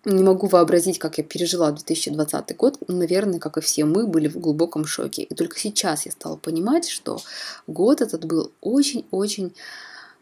не 0.04 0.24
могу 0.24 0.48
вообразить, 0.48 0.98
как 0.98 1.20
я 1.20 1.24
пережила 1.24 1.72
2020 1.72 2.58
год. 2.58 2.77
Наверное, 2.88 3.39
как 3.39 3.58
и 3.58 3.62
все 3.62 3.86
мы, 3.86 4.08
были 4.08 4.27
в 4.27 4.38
глубоком 4.39 4.86
шоке. 4.86 5.22
И 5.22 5.36
только 5.36 5.60
сейчас 5.60 6.08
я 6.08 6.12
стала 6.12 6.38
понимать, 6.38 6.88
что 6.88 7.20
год 7.68 8.01
этот 8.01 8.25
был 8.25 8.51
очень-очень 8.62 9.56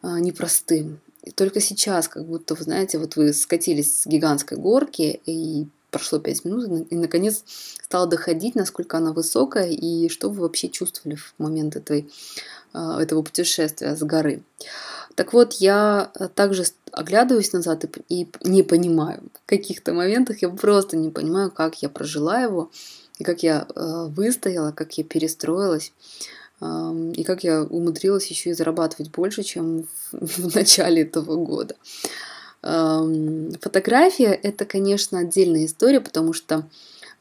а, 0.01 0.19
непростым. 0.19 0.99
Только 1.35 1.61
сейчас, 1.61 2.07
как 2.07 2.25
будто, 2.25 2.55
вы 2.55 2.63
знаете, 2.63 2.97
вот 2.97 3.15
вы 3.15 3.33
скатились 3.33 4.01
с 4.01 4.05
гигантской 4.05 4.57
горки, 4.57 5.21
и 5.25 5.67
прошло 5.89 6.19
5 6.19 6.45
минут, 6.45 6.87
и 6.89 6.95
наконец 6.95 7.43
стало 7.83 8.07
доходить, 8.07 8.55
насколько 8.55 8.97
она 8.97 9.13
высокая, 9.13 9.69
и 9.69 10.09
что 10.09 10.29
вы 10.29 10.41
вообще 10.41 10.67
чувствовали 10.67 11.15
в 11.15 11.33
момент 11.37 11.75
этой, 11.75 12.09
а, 12.73 13.01
этого 13.01 13.21
путешествия 13.21 13.95
с 13.95 14.01
горы. 14.01 14.41
Так 15.15 15.33
вот, 15.33 15.53
я 15.53 16.11
также 16.33 16.65
оглядываюсь 16.91 17.53
назад 17.53 17.85
и, 18.09 18.23
и 18.23 18.27
не 18.43 18.63
понимаю. 18.63 19.21
В 19.45 19.49
каких-то 19.49 19.93
моментах 19.93 20.41
я 20.41 20.49
просто 20.49 20.97
не 20.97 21.09
понимаю, 21.09 21.51
как 21.51 21.81
я 21.83 21.89
прожила 21.89 22.41
его, 22.41 22.71
и 23.19 23.23
как 23.23 23.43
я 23.43 23.67
э, 23.75 24.05
выстояла, 24.07 24.71
как 24.71 24.97
я 24.97 25.03
перестроилась 25.03 25.93
и 27.15 27.23
как 27.23 27.43
я 27.43 27.63
умудрилась 27.63 28.27
еще 28.27 28.51
и 28.51 28.53
зарабатывать 28.53 29.11
больше, 29.11 29.43
чем 29.43 29.87
в, 30.11 30.55
начале 30.55 31.03
этого 31.03 31.35
года. 31.35 31.75
Фотография– 32.61 34.31
это, 34.43 34.65
конечно, 34.65 35.19
отдельная 35.19 35.65
история, 35.65 35.99
потому 35.99 36.31
что 36.31 36.65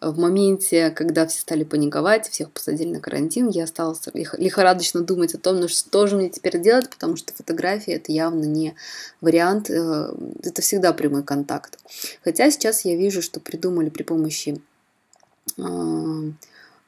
в 0.03 0.19
моменте, 0.19 0.91
когда 0.91 1.27
все 1.27 1.41
стали 1.41 1.65
паниковать, 1.65 2.29
всех 2.29 2.51
посадили 2.51 2.95
на 2.95 3.01
карантин, 3.01 3.49
я 3.49 3.67
стала 3.67 3.97
лихорадочно 4.13 5.01
думать 5.03 5.35
о 5.35 5.39
том, 5.39 5.61
ну 5.61 5.69
что 5.69 6.07
же 6.07 6.17
мне 6.17 6.29
теперь 6.29 6.61
делать, 6.61 6.91
потому 6.91 7.17
что 7.17 7.33
фотография 7.33 7.95
это 7.95 8.11
явно 8.11 8.45
не 8.45 8.75
вариант, 9.21 9.71
э, 9.71 10.13
это 10.43 10.61
всегда 10.61 10.93
прямой 10.93 11.23
контакт. 11.23 11.79
Хотя 12.25 12.51
сейчас 12.51 12.85
я 12.85 12.97
вижу, 12.97 13.23
что 13.23 13.39
придумали 13.41 13.91
при 13.91 14.03
помощи 14.03 14.61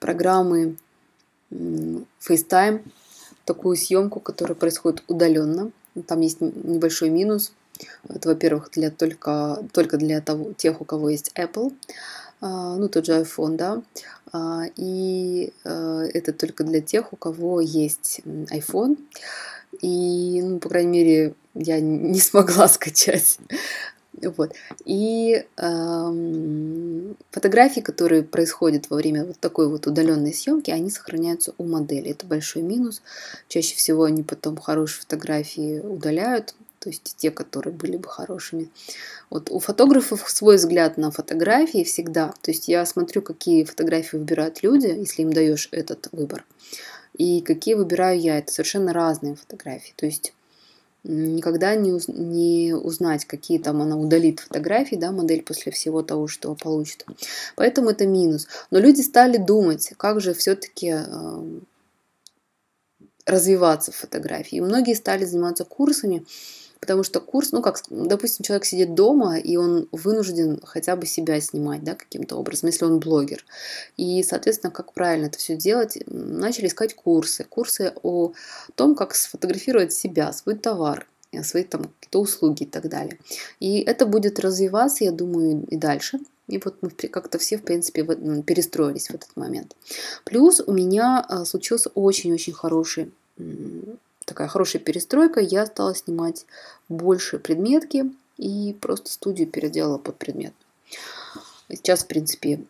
программы 0.00 0.76
FaceTime, 1.54 2.82
такую 3.44 3.76
съемку, 3.76 4.20
которая 4.20 4.54
происходит 4.54 5.02
удаленно. 5.06 5.70
Там 6.06 6.20
есть 6.20 6.40
небольшой 6.40 7.10
минус. 7.10 7.52
Это, 8.08 8.28
во-первых, 8.28 8.70
для 8.72 8.90
только, 8.90 9.64
только 9.72 9.96
для 9.96 10.20
того, 10.20 10.52
тех, 10.52 10.80
у 10.80 10.84
кого 10.84 11.10
есть 11.10 11.32
Apple, 11.36 11.72
а, 12.40 12.76
ну, 12.76 12.88
тот 12.88 13.06
же 13.06 13.20
iPhone, 13.20 13.56
да, 13.56 13.82
а, 14.32 14.62
и 14.76 15.52
а, 15.64 16.04
это 16.04 16.32
только 16.32 16.62
для 16.62 16.80
тех, 16.80 17.12
у 17.12 17.16
кого 17.16 17.60
есть 17.60 18.20
iPhone, 18.24 18.96
и, 19.80 20.40
ну, 20.42 20.58
по 20.60 20.68
крайней 20.68 20.90
мере, 20.90 21.34
я 21.54 21.80
не 21.80 22.20
смогла 22.20 22.68
скачать 22.68 23.38
вот. 24.22 24.52
И 24.84 25.44
эм, 25.56 27.16
фотографии, 27.30 27.80
которые 27.80 28.22
происходят 28.22 28.90
во 28.90 28.96
время 28.96 29.24
вот 29.24 29.38
такой 29.38 29.68
вот 29.68 29.86
удаленной 29.86 30.32
съемки, 30.32 30.70
они 30.70 30.90
сохраняются 30.90 31.54
у 31.58 31.64
модели. 31.64 32.10
Это 32.10 32.26
большой 32.26 32.62
минус. 32.62 33.02
Чаще 33.48 33.74
всего 33.76 34.04
они 34.04 34.22
потом 34.22 34.56
хорошие 34.56 35.00
фотографии 35.02 35.80
удаляют, 35.80 36.54
то 36.78 36.90
есть 36.90 37.14
те, 37.16 37.30
которые 37.30 37.74
были 37.74 37.96
бы 37.96 38.08
хорошими. 38.08 38.68
Вот 39.30 39.50
у 39.50 39.58
фотографов 39.58 40.28
свой 40.30 40.56
взгляд 40.56 40.96
на 40.96 41.10
фотографии 41.10 41.82
всегда. 41.82 42.34
То 42.42 42.50
есть 42.50 42.68
я 42.68 42.84
смотрю, 42.86 43.22
какие 43.22 43.64
фотографии 43.64 44.16
выбирают 44.16 44.62
люди, 44.62 44.86
если 44.86 45.22
им 45.22 45.32
даешь 45.32 45.68
этот 45.72 46.08
выбор, 46.12 46.44
и 47.16 47.40
какие 47.40 47.74
выбираю 47.74 48.20
я. 48.20 48.38
Это 48.38 48.52
совершенно 48.52 48.92
разные 48.92 49.34
фотографии. 49.34 49.94
То 49.96 50.06
есть 50.06 50.34
никогда 51.04 51.74
не, 51.74 51.92
уз, 51.92 52.08
не 52.08 52.74
узнать, 52.74 53.24
какие 53.26 53.58
там 53.58 53.82
она 53.82 53.96
удалит 53.96 54.40
фотографии, 54.40 54.96
да, 54.96 55.12
модель 55.12 55.42
после 55.42 55.70
всего 55.70 56.02
того, 56.02 56.28
что 56.28 56.54
получит. 56.54 57.06
Поэтому 57.56 57.90
это 57.90 58.06
минус. 58.06 58.48
Но 58.70 58.78
люди 58.78 59.02
стали 59.02 59.36
думать, 59.36 59.92
как 59.96 60.20
же 60.20 60.32
все-таки 60.32 60.88
э, 60.88 61.04
эм, 61.04 61.66
развиваться 63.26 63.92
в 63.92 63.96
фотографии. 63.96 64.56
И 64.56 64.62
многие 64.62 64.94
стали 64.94 65.24
заниматься 65.24 65.64
курсами, 65.64 66.24
Потому 66.84 67.02
что 67.02 67.18
курс, 67.18 67.52
ну 67.52 67.62
как, 67.62 67.80
допустим, 67.88 68.44
человек 68.44 68.66
сидит 68.66 68.92
дома, 68.94 69.38
и 69.38 69.56
он 69.56 69.88
вынужден 69.90 70.60
хотя 70.62 70.96
бы 70.96 71.06
себя 71.06 71.40
снимать, 71.40 71.82
да, 71.82 71.94
каким-то 71.94 72.36
образом, 72.36 72.68
если 72.68 72.84
он 72.84 73.00
блогер. 73.00 73.42
И, 73.96 74.22
соответственно, 74.22 74.70
как 74.70 74.92
правильно 74.92 75.28
это 75.28 75.38
все 75.38 75.56
делать, 75.56 75.96
начали 76.06 76.66
искать 76.66 76.94
курсы. 76.94 77.44
Курсы 77.44 77.94
о 78.02 78.34
том, 78.74 78.94
как 78.96 79.14
сфотографировать 79.14 79.94
себя, 79.94 80.30
свой 80.34 80.56
товар, 80.56 81.06
э, 81.32 81.42
свои 81.42 81.64
там 81.64 81.84
какие-то 81.84 82.20
услуги 82.20 82.64
и 82.64 82.66
так 82.66 82.90
далее. 82.90 83.18
И 83.60 83.80
это 83.80 84.04
будет 84.04 84.38
развиваться, 84.38 85.04
я 85.04 85.10
думаю, 85.10 85.64
и 85.70 85.76
дальше. 85.76 86.20
И 86.48 86.60
вот 86.62 86.76
мы 86.82 86.90
как-то 86.90 87.38
все, 87.38 87.56
в 87.56 87.62
принципе, 87.62 88.04
перестроились 88.04 89.06
в 89.08 89.14
этот 89.14 89.34
момент. 89.36 89.74
Плюс 90.26 90.60
у 90.60 90.72
меня 90.74 91.24
э, 91.26 91.46
случился 91.46 91.88
очень-очень 91.94 92.52
хороший 92.52 93.10
такая 94.24 94.48
хорошая 94.48 94.82
перестройка, 94.82 95.40
я 95.40 95.66
стала 95.66 95.94
снимать 95.94 96.46
больше 96.88 97.38
предметки 97.38 98.12
и 98.36 98.76
просто 98.80 99.10
студию 99.10 99.46
переделала 99.48 99.98
под 99.98 100.16
предмет. 100.16 100.52
Сейчас, 101.70 102.04
в 102.04 102.08
принципе, 102.08 102.64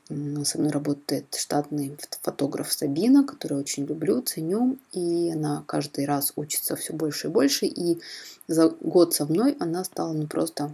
со 0.45 0.59
мной 0.59 0.71
работает 0.71 1.35
штатный 1.35 1.97
фотограф 2.23 2.73
Сабина, 2.73 3.25
которую 3.25 3.61
очень 3.61 3.87
люблю, 3.87 4.23
ценю, 4.23 4.79
и 4.93 5.33
она 5.35 5.65
каждый 5.67 6.07
раз 6.07 6.33
учится 6.37 6.77
все 6.77 6.93
больше 6.93 7.27
и 7.27 7.31
больше, 7.31 7.67
и 7.67 7.99
за 8.47 8.69
год 8.69 9.13
со 9.13 9.27
мной 9.27 9.57
она 9.59 9.83
стала 9.83 10.13
ну 10.13 10.29
просто, 10.29 10.73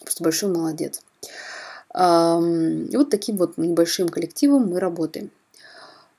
просто 0.00 0.24
большой 0.24 0.50
молодец. 0.52 1.02
И 1.94 2.96
вот 2.96 3.10
таким 3.10 3.36
вот 3.36 3.58
небольшим 3.58 4.08
коллективом 4.08 4.68
мы 4.68 4.80
работаем. 4.80 5.30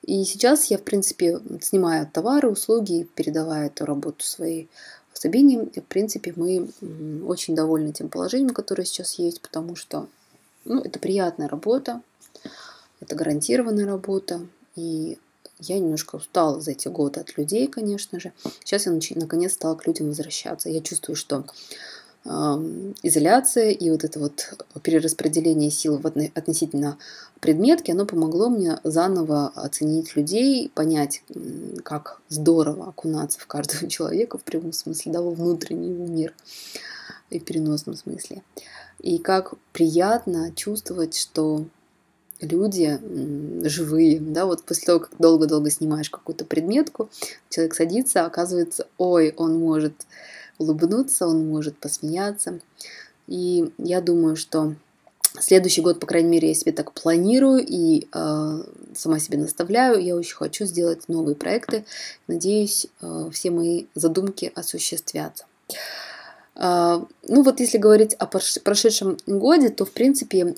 И 0.05 0.23
сейчас 0.23 0.65
я, 0.65 0.77
в 0.77 0.83
принципе, 0.83 1.39
снимаю 1.61 2.07
товары, 2.11 2.49
услуги, 2.49 3.07
передавая 3.15 3.67
эту 3.67 3.85
работу 3.85 4.23
своей 4.23 4.69
Сабине. 5.17 5.67
И, 5.73 5.79
в 5.79 5.85
принципе, 5.85 6.33
мы 6.35 6.69
очень 7.25 7.55
довольны 7.55 7.91
тем 7.91 8.09
положением, 8.09 8.53
которое 8.53 8.85
сейчас 8.85 9.17
есть, 9.17 9.41
потому 9.41 9.75
что 9.75 10.07
ну, 10.65 10.81
это 10.81 10.99
приятная 10.99 11.47
работа, 11.47 12.01
это 12.99 13.15
гарантированная 13.15 13.85
работа, 13.85 14.45
и 14.75 15.17
я 15.59 15.79
немножко 15.79 16.17
устала 16.17 16.59
за 16.59 16.71
эти 16.71 16.87
годы 16.87 17.21
от 17.21 17.37
людей, 17.37 17.67
конечно 17.67 18.19
же. 18.19 18.33
Сейчас 18.63 18.85
я 18.85 18.99
наконец 19.15 19.53
стала 19.53 19.75
к 19.75 19.87
людям 19.87 20.07
возвращаться. 20.07 20.69
Я 20.69 20.81
чувствую, 20.81 21.15
что 21.15 21.45
изоляция 22.25 23.69
и 23.69 23.89
вот 23.91 24.03
это 24.03 24.19
вот 24.19 24.55
перераспределение 24.81 25.69
сил 25.69 25.97
в 25.97 26.07
относительно 26.07 26.97
предметки, 27.39 27.91
оно 27.91 28.05
помогло 28.07 28.49
мне 28.49 28.79
заново 28.83 29.49
оценить 29.49 30.15
людей, 30.15 30.71
понять, 30.73 31.21
как 31.83 32.21
здорово 32.29 32.89
окунаться 32.89 33.39
в 33.39 33.45
каждого 33.45 33.87
человека 33.89 34.39
в 34.39 34.43
прямом 34.43 34.73
смысле, 34.73 35.11
да, 35.11 35.21
во 35.21 35.31
внутренний 35.31 35.89
мир 35.89 36.33
и 37.29 37.39
переносном 37.39 37.95
смысле. 37.95 38.41
И 38.99 39.19
как 39.19 39.53
приятно 39.71 40.51
чувствовать, 40.55 41.15
что 41.15 41.65
люди 42.41 42.99
живые, 43.67 44.19
да, 44.19 44.45
вот 44.45 44.63
после 44.63 44.85
того, 44.85 44.99
как 44.99 45.17
долго-долго 45.19 45.69
снимаешь 45.69 46.09
какую-то 46.09 46.45
предметку, 46.45 47.09
человек 47.49 47.75
садится, 47.75 48.25
оказывается, 48.25 48.87
ой, 48.97 49.33
он 49.37 49.59
может 49.59 49.93
улыбнуться, 50.57 51.27
он 51.27 51.47
может 51.47 51.77
посмеяться. 51.77 52.59
И 53.27 53.71
я 53.77 54.01
думаю, 54.01 54.35
что 54.35 54.75
следующий 55.39 55.81
год, 55.81 55.99
по 55.99 56.07
крайней 56.07 56.29
мере, 56.29 56.49
я 56.49 56.53
себе 56.53 56.71
так 56.71 56.91
планирую 56.93 57.63
и 57.65 58.07
э, 58.13 58.63
сама 58.93 59.19
себе 59.19 59.37
наставляю. 59.37 60.01
Я 60.01 60.15
очень 60.15 60.35
хочу 60.35 60.65
сделать 60.65 61.07
новые 61.07 61.35
проекты. 61.35 61.85
Надеюсь, 62.27 62.87
э, 63.01 63.29
все 63.31 63.51
мои 63.51 63.85
задумки 63.95 64.51
осуществятся. 64.55 65.45
А, 66.55 67.05
ну 67.27 67.43
вот 67.43 67.59
если 67.59 67.77
говорить 67.77 68.13
о 68.13 68.27
прошедшем 68.27 69.17
годе, 69.27 69.69
то 69.69 69.85
в 69.85 69.91
принципе 69.91 70.55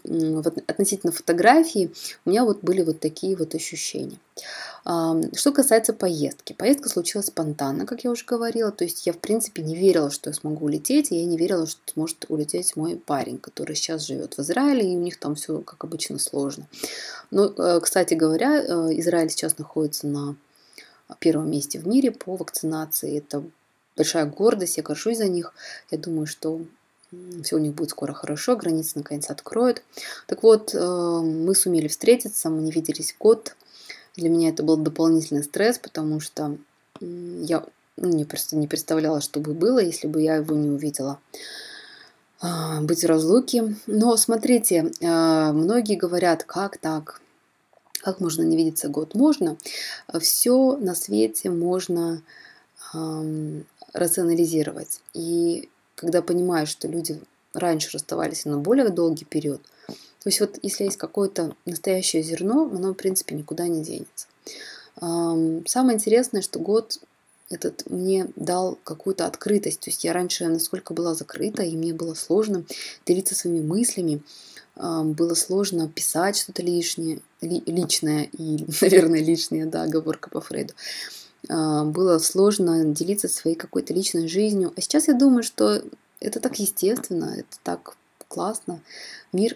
относительно 0.68 1.12
фотографии 1.12 1.92
у 2.26 2.30
меня 2.30 2.46
вот 2.46 2.60
были 2.62 2.84
вот 2.84 3.00
такие 3.00 3.36
вот 3.36 3.56
ощущения. 3.56 4.20
А, 4.86 5.16
что 5.36 5.52
касается 5.52 5.94
поездки. 5.94 6.54
Поездка 6.54 6.88
случилась 6.88 7.28
спонтанно, 7.28 7.86
как 7.86 8.04
я 8.04 8.12
уже 8.12 8.26
говорила. 8.26 8.72
То 8.72 8.86
есть 8.86 9.06
я 9.06 9.14
в 9.14 9.18
принципе 9.18 9.62
не 9.62 9.76
верила, 9.76 10.12
что 10.12 10.30
я 10.30 10.34
смогу 10.34 10.66
улететь. 10.66 11.12
И 11.12 11.18
я 11.18 11.26
не 11.26 11.38
верила, 11.38 11.68
что 11.68 11.82
сможет 11.92 12.26
улететь 12.30 12.76
мой 12.76 12.96
парень, 12.96 13.38
который 13.38 13.76
сейчас 13.76 14.06
живет 14.06 14.38
в 14.38 14.42
Израиле. 14.42 14.94
И 14.94 14.96
у 14.96 15.00
них 15.00 15.20
там 15.20 15.36
все, 15.36 15.60
как 15.60 15.84
обычно, 15.84 16.20
сложно. 16.20 16.68
Но, 17.32 17.48
э, 17.48 17.82
кстати 17.82 18.14
говоря, 18.14 18.62
э, 18.62 19.00
Израиль 19.00 19.30
сейчас 19.30 19.58
находится 19.58 20.08
на 20.08 20.38
первом 21.20 21.52
месте 21.52 21.80
в 21.80 21.88
мире 21.88 22.12
по 22.12 22.36
вакцинации. 22.36 23.18
Это 23.18 23.44
большая 23.98 24.26
гордость, 24.26 24.78
я 24.78 24.84
горжусь 24.84 25.18
за 25.18 25.28
них. 25.28 25.54
Я 25.92 25.98
думаю, 25.98 26.28
что 26.28 26.62
все 27.44 27.56
у 27.56 27.60
них 27.60 27.74
будет 27.74 27.92
скоро 27.92 28.14
хорошо, 28.14 28.56
границы 28.56 28.94
наконец 28.96 29.30
откроют. 29.30 29.82
Так 30.28 30.44
вот, 30.44 30.74
э, 30.74 30.80
мы 30.80 31.56
сумели 31.56 31.88
встретиться, 31.88 32.50
мы 32.50 32.62
не 32.62 32.72
виделись 32.72 33.16
год. 33.18 33.56
Для 34.16 34.30
меня 34.30 34.50
это 34.50 34.64
был 34.64 34.78
дополнительный 34.78 35.44
стресс, 35.44 35.78
потому 35.78 36.20
что 36.20 36.58
я 37.00 37.64
ну, 37.98 38.10
не 38.10 38.26
просто 38.26 38.56
не 38.56 38.68
представляла, 38.68 39.22
что 39.22 39.40
бы 39.40 39.54
было, 39.54 39.80
если 39.80 40.08
бы 40.08 40.22
я 40.22 40.36
его 40.36 40.56
не 40.56 40.70
увидела 40.70 41.20
а, 42.42 42.82
быть 42.82 43.04
в 43.04 43.08
разлуке. 43.08 43.76
Но 43.86 44.18
смотрите, 44.18 44.92
э, 45.00 45.52
многие 45.52 45.96
говорят, 45.96 46.44
как 46.44 46.78
так, 46.78 47.22
как 48.02 48.20
можно 48.20 48.42
не 48.42 48.58
видеться 48.58 48.90
год? 48.90 49.16
Можно. 49.16 49.58
Все 50.20 50.76
на 50.78 50.94
свете 50.94 51.50
можно 51.50 52.22
рационализировать. 53.94 55.02
И 55.14 55.70
когда 55.96 56.22
понимаешь, 56.22 56.70
что 56.70 56.88
люди 56.88 57.20
раньше 57.54 57.90
расставались 57.94 58.46
на 58.46 58.58
более 58.58 58.90
долгий 58.90 59.26
период, 59.26 59.62
то 59.88 60.30
есть 60.30 60.40
вот 60.40 60.60
если 60.62 60.86
есть 60.86 60.98
какое-то 60.98 61.56
настоящее 61.66 62.22
зерно, 62.22 62.70
оно 62.74 62.92
в 62.92 62.96
принципе 62.96 63.36
никуда 63.36 63.68
не 63.68 63.84
денется. 63.84 64.28
Самое 65.00 65.96
интересное, 65.96 66.42
что 66.42 66.60
год 66.60 67.00
этот 67.50 67.90
мне 67.90 68.28
дал 68.36 68.78
какую-то 68.84 69.26
открытость. 69.26 69.80
То 69.80 69.90
есть 69.90 70.04
я 70.04 70.14
раньше 70.14 70.48
насколько 70.48 70.94
была 70.94 71.14
закрыта, 71.14 71.64
и 71.64 71.78
мне 71.78 71.94
было 71.94 72.14
сложно 72.14 72.66
делиться 73.06 73.36
своими 73.36 73.62
мыслями, 73.62 74.22
было 74.76 75.34
сложно 75.34 75.88
писать 75.88 76.38
что-то 76.38 76.62
лишнее, 76.62 77.22
личное 77.42 78.30
и, 78.38 78.66
наверное, 78.82 79.22
лишнее, 79.22 79.66
да, 79.66 79.84
оговорка 79.84 80.30
по 80.30 80.42
Фрейду. 80.42 80.74
А, 81.50 81.84
было 81.84 82.18
сложно 82.20 82.86
делиться 82.86 83.28
своей 83.28 83.56
какой-то 83.56 83.94
личной 83.94 84.28
жизнью. 84.28 84.74
А 84.76 84.82
сейчас 84.82 85.08
я 85.08 85.14
думаю, 85.14 85.44
что 85.44 85.82
это 86.20 86.40
так 86.40 86.60
естественно, 86.60 87.36
это 87.38 87.58
так 87.64 87.96
классно. 88.28 88.82
Мир 89.32 89.56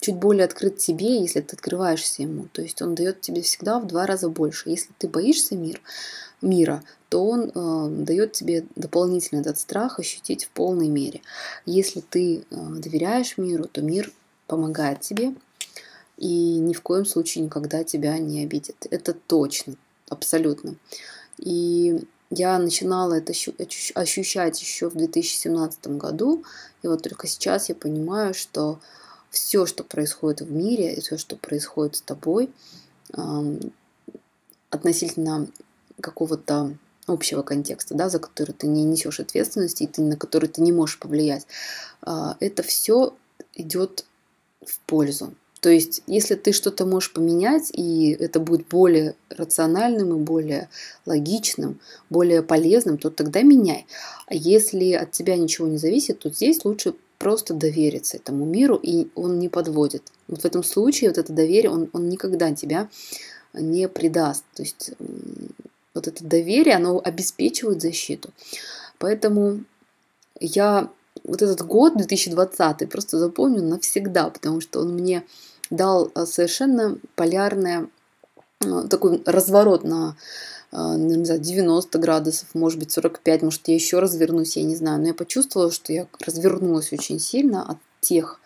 чуть 0.00 0.16
более 0.16 0.44
открыт 0.44 0.76
тебе, 0.76 1.20
если 1.20 1.40
ты 1.40 1.56
открываешься 1.56 2.22
ему. 2.22 2.48
То 2.52 2.60
есть 2.60 2.82
он 2.82 2.94
дает 2.94 3.22
тебе 3.22 3.40
всегда 3.40 3.78
в 3.78 3.86
два 3.86 4.04
раза 4.06 4.28
больше. 4.28 4.68
Если 4.68 4.90
ты 4.98 5.08
боишься 5.08 5.56
мир, 5.56 5.80
мира, 6.42 6.82
то 7.08 7.24
он 7.26 7.50
э, 7.54 8.04
дает 8.04 8.32
тебе 8.32 8.66
дополнительно 8.76 9.40
этот 9.40 9.58
страх 9.58 9.98
ощутить 9.98 10.44
в 10.44 10.50
полной 10.50 10.88
мере. 10.88 11.22
Если 11.64 12.00
ты 12.00 12.38
э, 12.38 12.44
доверяешь 12.50 13.38
миру, 13.38 13.64
то 13.64 13.80
мир 13.80 14.12
помогает 14.46 15.00
тебе 15.00 15.34
и 16.18 16.58
ни 16.58 16.74
в 16.74 16.82
коем 16.82 17.06
случае 17.06 17.44
никогда 17.44 17.82
тебя 17.82 18.18
не 18.18 18.44
обидит. 18.44 18.86
Это 18.90 19.14
точно 19.14 19.76
абсолютно. 20.14 20.76
И 21.38 22.00
я 22.30 22.58
начинала 22.58 23.14
это 23.14 23.32
ощущать 23.94 24.60
еще 24.60 24.88
в 24.88 24.96
2017 24.96 25.86
году, 25.88 26.44
и 26.82 26.88
вот 26.88 27.02
только 27.02 27.26
сейчас 27.26 27.68
я 27.68 27.74
понимаю, 27.74 28.34
что 28.34 28.80
все, 29.30 29.66
что 29.66 29.84
происходит 29.84 30.40
в 30.40 30.50
мире, 30.50 30.94
и 30.94 31.00
все, 31.00 31.18
что 31.18 31.36
происходит 31.36 31.96
с 31.96 32.00
тобой, 32.00 32.50
относительно 34.70 35.48
какого-то 36.00 36.76
общего 37.06 37.42
контекста, 37.42 37.94
да, 37.94 38.08
за 38.08 38.18
который 38.18 38.52
ты 38.52 38.66
не 38.66 38.84
несешь 38.84 39.20
ответственности 39.20 39.84
и 39.84 39.86
ты, 39.86 40.02
на 40.02 40.16
который 40.16 40.48
ты 40.48 40.62
не 40.62 40.72
можешь 40.72 40.98
повлиять, 40.98 41.46
а, 42.02 42.36
это 42.40 42.62
все 42.62 43.14
идет 43.54 44.06
в 44.66 44.80
пользу. 44.80 45.34
То 45.64 45.70
есть, 45.70 46.02
если 46.06 46.34
ты 46.34 46.52
что-то 46.52 46.84
можешь 46.84 47.10
поменять, 47.10 47.70
и 47.72 48.10
это 48.20 48.38
будет 48.38 48.68
более 48.68 49.14
рациональным 49.30 50.14
и 50.14 50.22
более 50.22 50.68
логичным, 51.06 51.80
более 52.10 52.42
полезным, 52.42 52.98
то 52.98 53.08
тогда 53.08 53.40
меняй. 53.40 53.86
А 54.26 54.34
если 54.34 54.92
от 54.92 55.12
тебя 55.12 55.38
ничего 55.38 55.66
не 55.66 55.78
зависит, 55.78 56.18
то 56.18 56.28
здесь 56.28 56.66
лучше 56.66 56.92
просто 57.16 57.54
довериться 57.54 58.18
этому 58.18 58.44
миру, 58.44 58.78
и 58.82 59.08
он 59.14 59.38
не 59.38 59.48
подводит. 59.48 60.02
Вот 60.28 60.42
в 60.42 60.44
этом 60.44 60.62
случае 60.62 61.08
вот 61.08 61.16
это 61.16 61.32
доверие, 61.32 61.70
он, 61.70 61.88
он 61.94 62.10
никогда 62.10 62.54
тебя 62.54 62.90
не 63.54 63.88
предаст. 63.88 64.44
То 64.54 64.64
есть 64.64 64.90
вот 65.94 66.06
это 66.06 66.22
доверие, 66.22 66.76
оно 66.76 67.00
обеспечивает 67.02 67.80
защиту. 67.80 68.28
Поэтому 68.98 69.64
я 70.40 70.90
вот 71.22 71.40
этот 71.40 71.62
год 71.62 71.96
2020 71.96 72.86
просто 72.90 73.18
запомню 73.18 73.62
навсегда, 73.62 74.28
потому 74.28 74.60
что 74.60 74.80
он 74.80 74.92
мне 74.92 75.24
дал 75.70 76.10
э, 76.14 76.26
совершенно 76.26 76.98
полярное, 77.16 77.88
э, 78.60 78.82
такой 78.88 79.22
разворот 79.24 79.84
на 79.84 80.16
э, 80.72 80.76
ну, 80.76 81.14
не 81.14 81.24
знаю, 81.24 81.40
90 81.40 81.98
градусов, 81.98 82.48
может 82.54 82.78
быть 82.78 82.92
45, 82.92 83.42
может 83.42 83.68
я 83.68 83.74
еще 83.74 83.98
развернусь, 83.98 84.56
я 84.56 84.62
не 84.62 84.76
знаю. 84.76 85.00
Но 85.00 85.08
я 85.08 85.14
почувствовала, 85.14 85.70
что 85.70 85.92
я 85.92 86.06
развернулась 86.20 86.92
очень 86.92 87.18
сильно 87.18 87.68
от 87.68 87.78
тех 88.00 88.40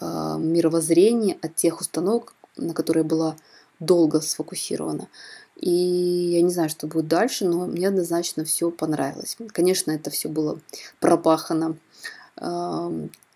мировоззрений, 0.00 1.38
от 1.40 1.54
тех 1.54 1.80
установок, 1.80 2.34
на 2.56 2.74
которые 2.74 3.04
была 3.04 3.36
долго 3.78 4.20
сфокусирована. 4.20 5.06
И 5.54 5.70
я 5.70 6.42
не 6.42 6.50
знаю, 6.50 6.68
что 6.68 6.88
будет 6.88 7.06
дальше, 7.06 7.44
но 7.44 7.66
мне 7.66 7.86
однозначно 7.86 8.44
все 8.44 8.72
понравилось. 8.72 9.36
Конечно, 9.52 9.92
это 9.92 10.10
все 10.10 10.28
было 10.28 10.58
пропахано 10.98 11.76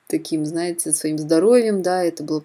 таким, 0.09 0.47
знаете, 0.47 0.92
своим 0.92 1.18
здоровьем, 1.18 1.83
да, 1.83 2.03
это 2.03 2.25
было 2.25 2.42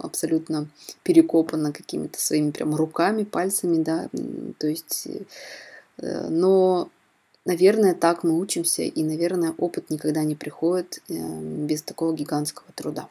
абсолютно 0.00 0.68
перекопано 1.04 1.72
какими-то 1.72 2.20
своими 2.20 2.50
прям 2.50 2.74
руками, 2.74 3.22
пальцами, 3.24 3.82
да, 3.82 4.08
то 4.58 4.66
есть, 4.66 5.08
э, 5.98 6.28
но, 6.28 6.90
наверное, 7.44 7.94
так 7.94 8.24
мы 8.24 8.36
учимся, 8.38 8.82
и, 8.82 9.04
наверное, 9.04 9.54
опыт 9.58 9.90
никогда 9.90 10.24
не 10.24 10.34
приходит 10.34 11.00
э, 11.08 11.14
без 11.40 11.82
такого 11.82 12.12
гигантского 12.12 12.66
труда. 12.74 13.08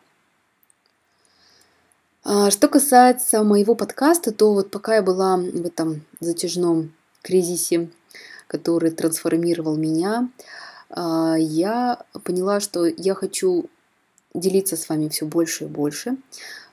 А, 2.25 2.51
что 2.51 2.67
касается 2.67 3.41
моего 3.43 3.73
подкаста, 3.73 4.33
то 4.33 4.53
вот 4.53 4.69
пока 4.69 4.95
я 4.95 5.01
была 5.01 5.37
в 5.37 5.65
этом 5.65 6.01
затяжном 6.19 6.91
кризисе, 7.21 7.89
который 8.47 8.91
трансформировал 8.91 9.77
меня, 9.77 10.27
а, 10.89 11.35
я 11.37 12.03
поняла, 12.25 12.59
что 12.59 12.85
я 12.85 13.13
хочу 13.13 13.69
делиться 14.37 14.77
с 14.77 14.87
вами 14.87 15.09
все 15.09 15.25
больше 15.25 15.65
и 15.65 15.67
больше, 15.67 16.17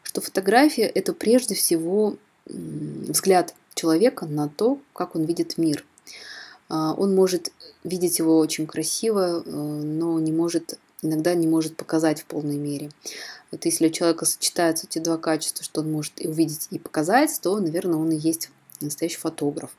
что 0.03 0.21
фотография 0.21 0.85
это 0.85 1.13
прежде 1.13 1.55
всего 1.55 2.17
взгляд 2.47 3.55
человека 3.75 4.27
на 4.27 4.49
то, 4.49 4.79
как 4.93 5.17
он 5.17 5.25
видит 5.25 5.59
мир. 5.59 5.85
А, 6.69 6.95
он 6.95 7.15
может 7.15 7.53
видеть 7.83 8.19
его 8.19 8.39
очень 8.39 8.67
красиво, 8.67 9.43
э, 9.45 9.51
но 9.51 10.19
не 10.21 10.33
может, 10.33 10.79
иногда 11.03 11.35
не 11.35 11.47
может 11.47 11.77
показать 11.77 12.23
в 12.23 12.27
полной 12.27 12.57
мере. 12.57 12.91
Это 13.51 13.69
если 13.69 13.89
у 13.89 13.91
человека 13.91 14.25
сочетаются 14.25 14.87
эти 14.87 14.99
два 14.99 15.17
качества, 15.17 15.65
что 15.65 15.81
он 15.81 15.93
может 15.93 16.13
и 16.17 16.29
увидеть, 16.29 16.69
и 16.71 16.79
показать, 16.79 17.39
то, 17.43 17.59
наверное, 17.59 17.99
он 17.99 18.11
и 18.11 18.17
есть 18.17 18.51
настоящий 18.81 19.19
фотограф. 19.19 19.77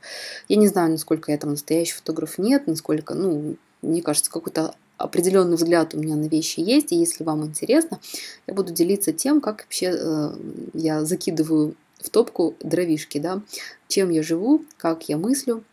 Я 0.48 0.58
не 0.58 0.68
знаю, 0.68 0.92
насколько 0.92 1.32
я 1.32 1.38
там 1.38 1.52
настоящий 1.52 1.94
фотограф 1.94 2.38
нет, 2.38 2.68
насколько, 2.68 3.14
ну, 3.14 3.58
мне 3.82 4.02
кажется, 4.02 4.32
какой-то 4.32 4.76
определенный 4.98 5.56
взгляд 5.56 5.94
у 5.94 6.00
меня 6.00 6.16
на 6.16 6.26
вещи 6.26 6.60
есть, 6.60 6.92
и 6.92 6.96
если 6.96 7.24
вам 7.24 7.46
интересно, 7.46 8.00
я 8.48 8.54
буду 8.54 8.74
делиться 8.74 9.14
тем, 9.14 9.42
как 9.42 9.64
вообще 9.64 9.96
э, 9.98 10.30
я 10.74 11.04
закидываю 11.04 11.76
в 12.00 12.10
топку 12.10 12.56
дровишки, 12.62 13.18
да, 13.18 13.42
чем 13.88 14.10
я 14.10 14.24
живу, 14.24 14.64
как 14.78 15.10
я 15.10 15.18
мыслю, 15.18 15.64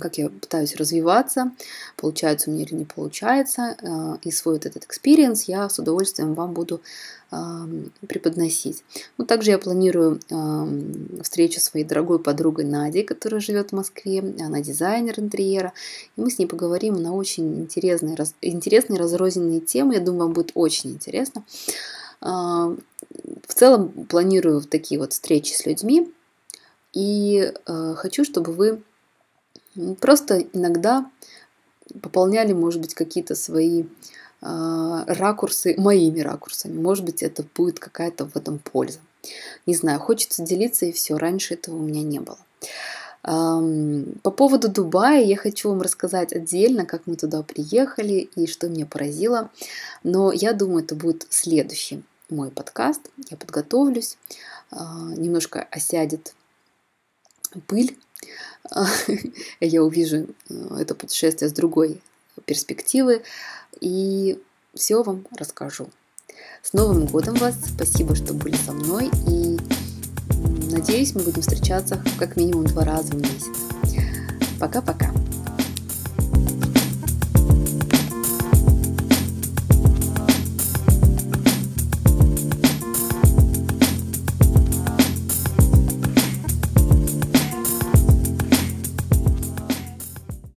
как 0.00 0.18
я 0.18 0.28
пытаюсь 0.28 0.76
развиваться, 0.76 1.52
получается 1.96 2.50
у 2.50 2.52
меня 2.52 2.64
или 2.64 2.74
не 2.74 2.84
получается, 2.84 3.76
э, 3.80 4.16
и 4.22 4.30
свой 4.30 4.54
вот 4.54 4.66
этот 4.66 4.84
experience 4.84 5.44
я 5.44 5.68
с 5.68 5.78
удовольствием 5.78 6.34
вам 6.34 6.52
буду 6.52 6.80
преподносить. 8.08 8.84
Ну, 9.16 9.24
также 9.24 9.52
я 9.52 9.58
планирую 9.58 10.20
встречу 11.22 11.52
со 11.52 11.60
своей 11.60 11.86
дорогой 11.86 12.18
подругой 12.18 12.66
Надей, 12.66 13.04
которая 13.04 13.40
живет 13.40 13.70
в 13.70 13.74
Москве. 13.74 14.18
Она 14.38 14.60
дизайнер 14.60 15.18
интерьера. 15.18 15.72
И 16.16 16.20
мы 16.20 16.30
с 16.30 16.38
ней 16.38 16.44
поговорим 16.44 16.94
на 17.02 17.14
очень 17.14 17.62
интересные, 17.62 18.18
интересные 18.42 18.98
разрозненные 18.98 19.60
темы. 19.60 19.94
Я 19.94 20.00
думаю, 20.00 20.24
вам 20.24 20.32
будет 20.34 20.52
очень 20.52 20.90
интересно. 20.90 21.42
А, 22.20 22.76
в 23.46 23.54
целом 23.54 23.88
планирую 23.88 24.60
такие 24.62 25.00
вот 25.00 25.12
встречи 25.12 25.54
с 25.54 25.66
людьми. 25.66 26.12
И 26.92 27.50
э, 27.66 27.94
хочу, 27.96 28.24
чтобы 28.24 28.52
вы 28.52 28.82
Просто 30.00 30.40
иногда 30.52 31.10
пополняли, 32.00 32.52
может 32.52 32.80
быть, 32.80 32.94
какие-то 32.94 33.34
свои 33.34 33.84
э, 33.84 35.04
ракурсы 35.06 35.74
моими 35.78 36.20
ракурсами. 36.20 36.80
Может 36.80 37.04
быть, 37.04 37.22
это 37.22 37.44
будет 37.54 37.78
какая-то 37.78 38.26
в 38.26 38.36
этом 38.36 38.58
польза. 38.58 38.98
Не 39.66 39.74
знаю, 39.74 40.00
хочется 40.00 40.42
делиться 40.42 40.86
и 40.86 40.92
все. 40.92 41.16
Раньше 41.16 41.54
этого 41.54 41.76
у 41.76 41.82
меня 41.82 42.02
не 42.02 42.20
было. 42.20 42.38
По 43.22 44.30
поводу 44.32 44.68
Дубая 44.68 45.22
я 45.22 45.36
хочу 45.36 45.68
вам 45.68 45.80
рассказать 45.80 46.32
отдельно, 46.32 46.84
как 46.84 47.02
мы 47.06 47.14
туда 47.14 47.44
приехали 47.44 48.28
и 48.34 48.48
что 48.48 48.68
меня 48.68 48.84
поразило. 48.84 49.50
Но 50.02 50.32
я 50.32 50.52
думаю, 50.52 50.82
это 50.82 50.96
будет 50.96 51.26
следующий 51.30 52.02
мой 52.30 52.50
подкаст. 52.50 53.00
Я 53.30 53.36
подготовлюсь, 53.36 54.18
а, 54.72 55.12
немножко 55.16 55.68
осядет 55.70 56.34
пыль 57.68 57.96
я 59.60 59.82
увижу 59.82 60.26
э, 60.48 60.76
это 60.80 60.94
путешествие 60.94 61.48
с 61.48 61.52
другой 61.52 62.00
перспективы 62.44 63.22
и 63.80 64.38
все 64.74 65.02
вам 65.02 65.26
расскажу. 65.36 65.88
С 66.62 66.72
Новым 66.72 67.06
годом 67.06 67.34
вас! 67.34 67.56
Спасибо, 67.74 68.14
что 68.14 68.34
были 68.34 68.56
со 68.56 68.72
мной 68.72 69.10
и 69.28 69.58
надеюсь, 70.70 71.14
мы 71.14 71.22
будем 71.22 71.42
встречаться 71.42 72.02
как 72.18 72.36
минимум 72.36 72.66
два 72.66 72.84
раза 72.84 73.12
в 73.12 73.20
месяц. 73.20 73.56
Пока-пока! 74.58 75.12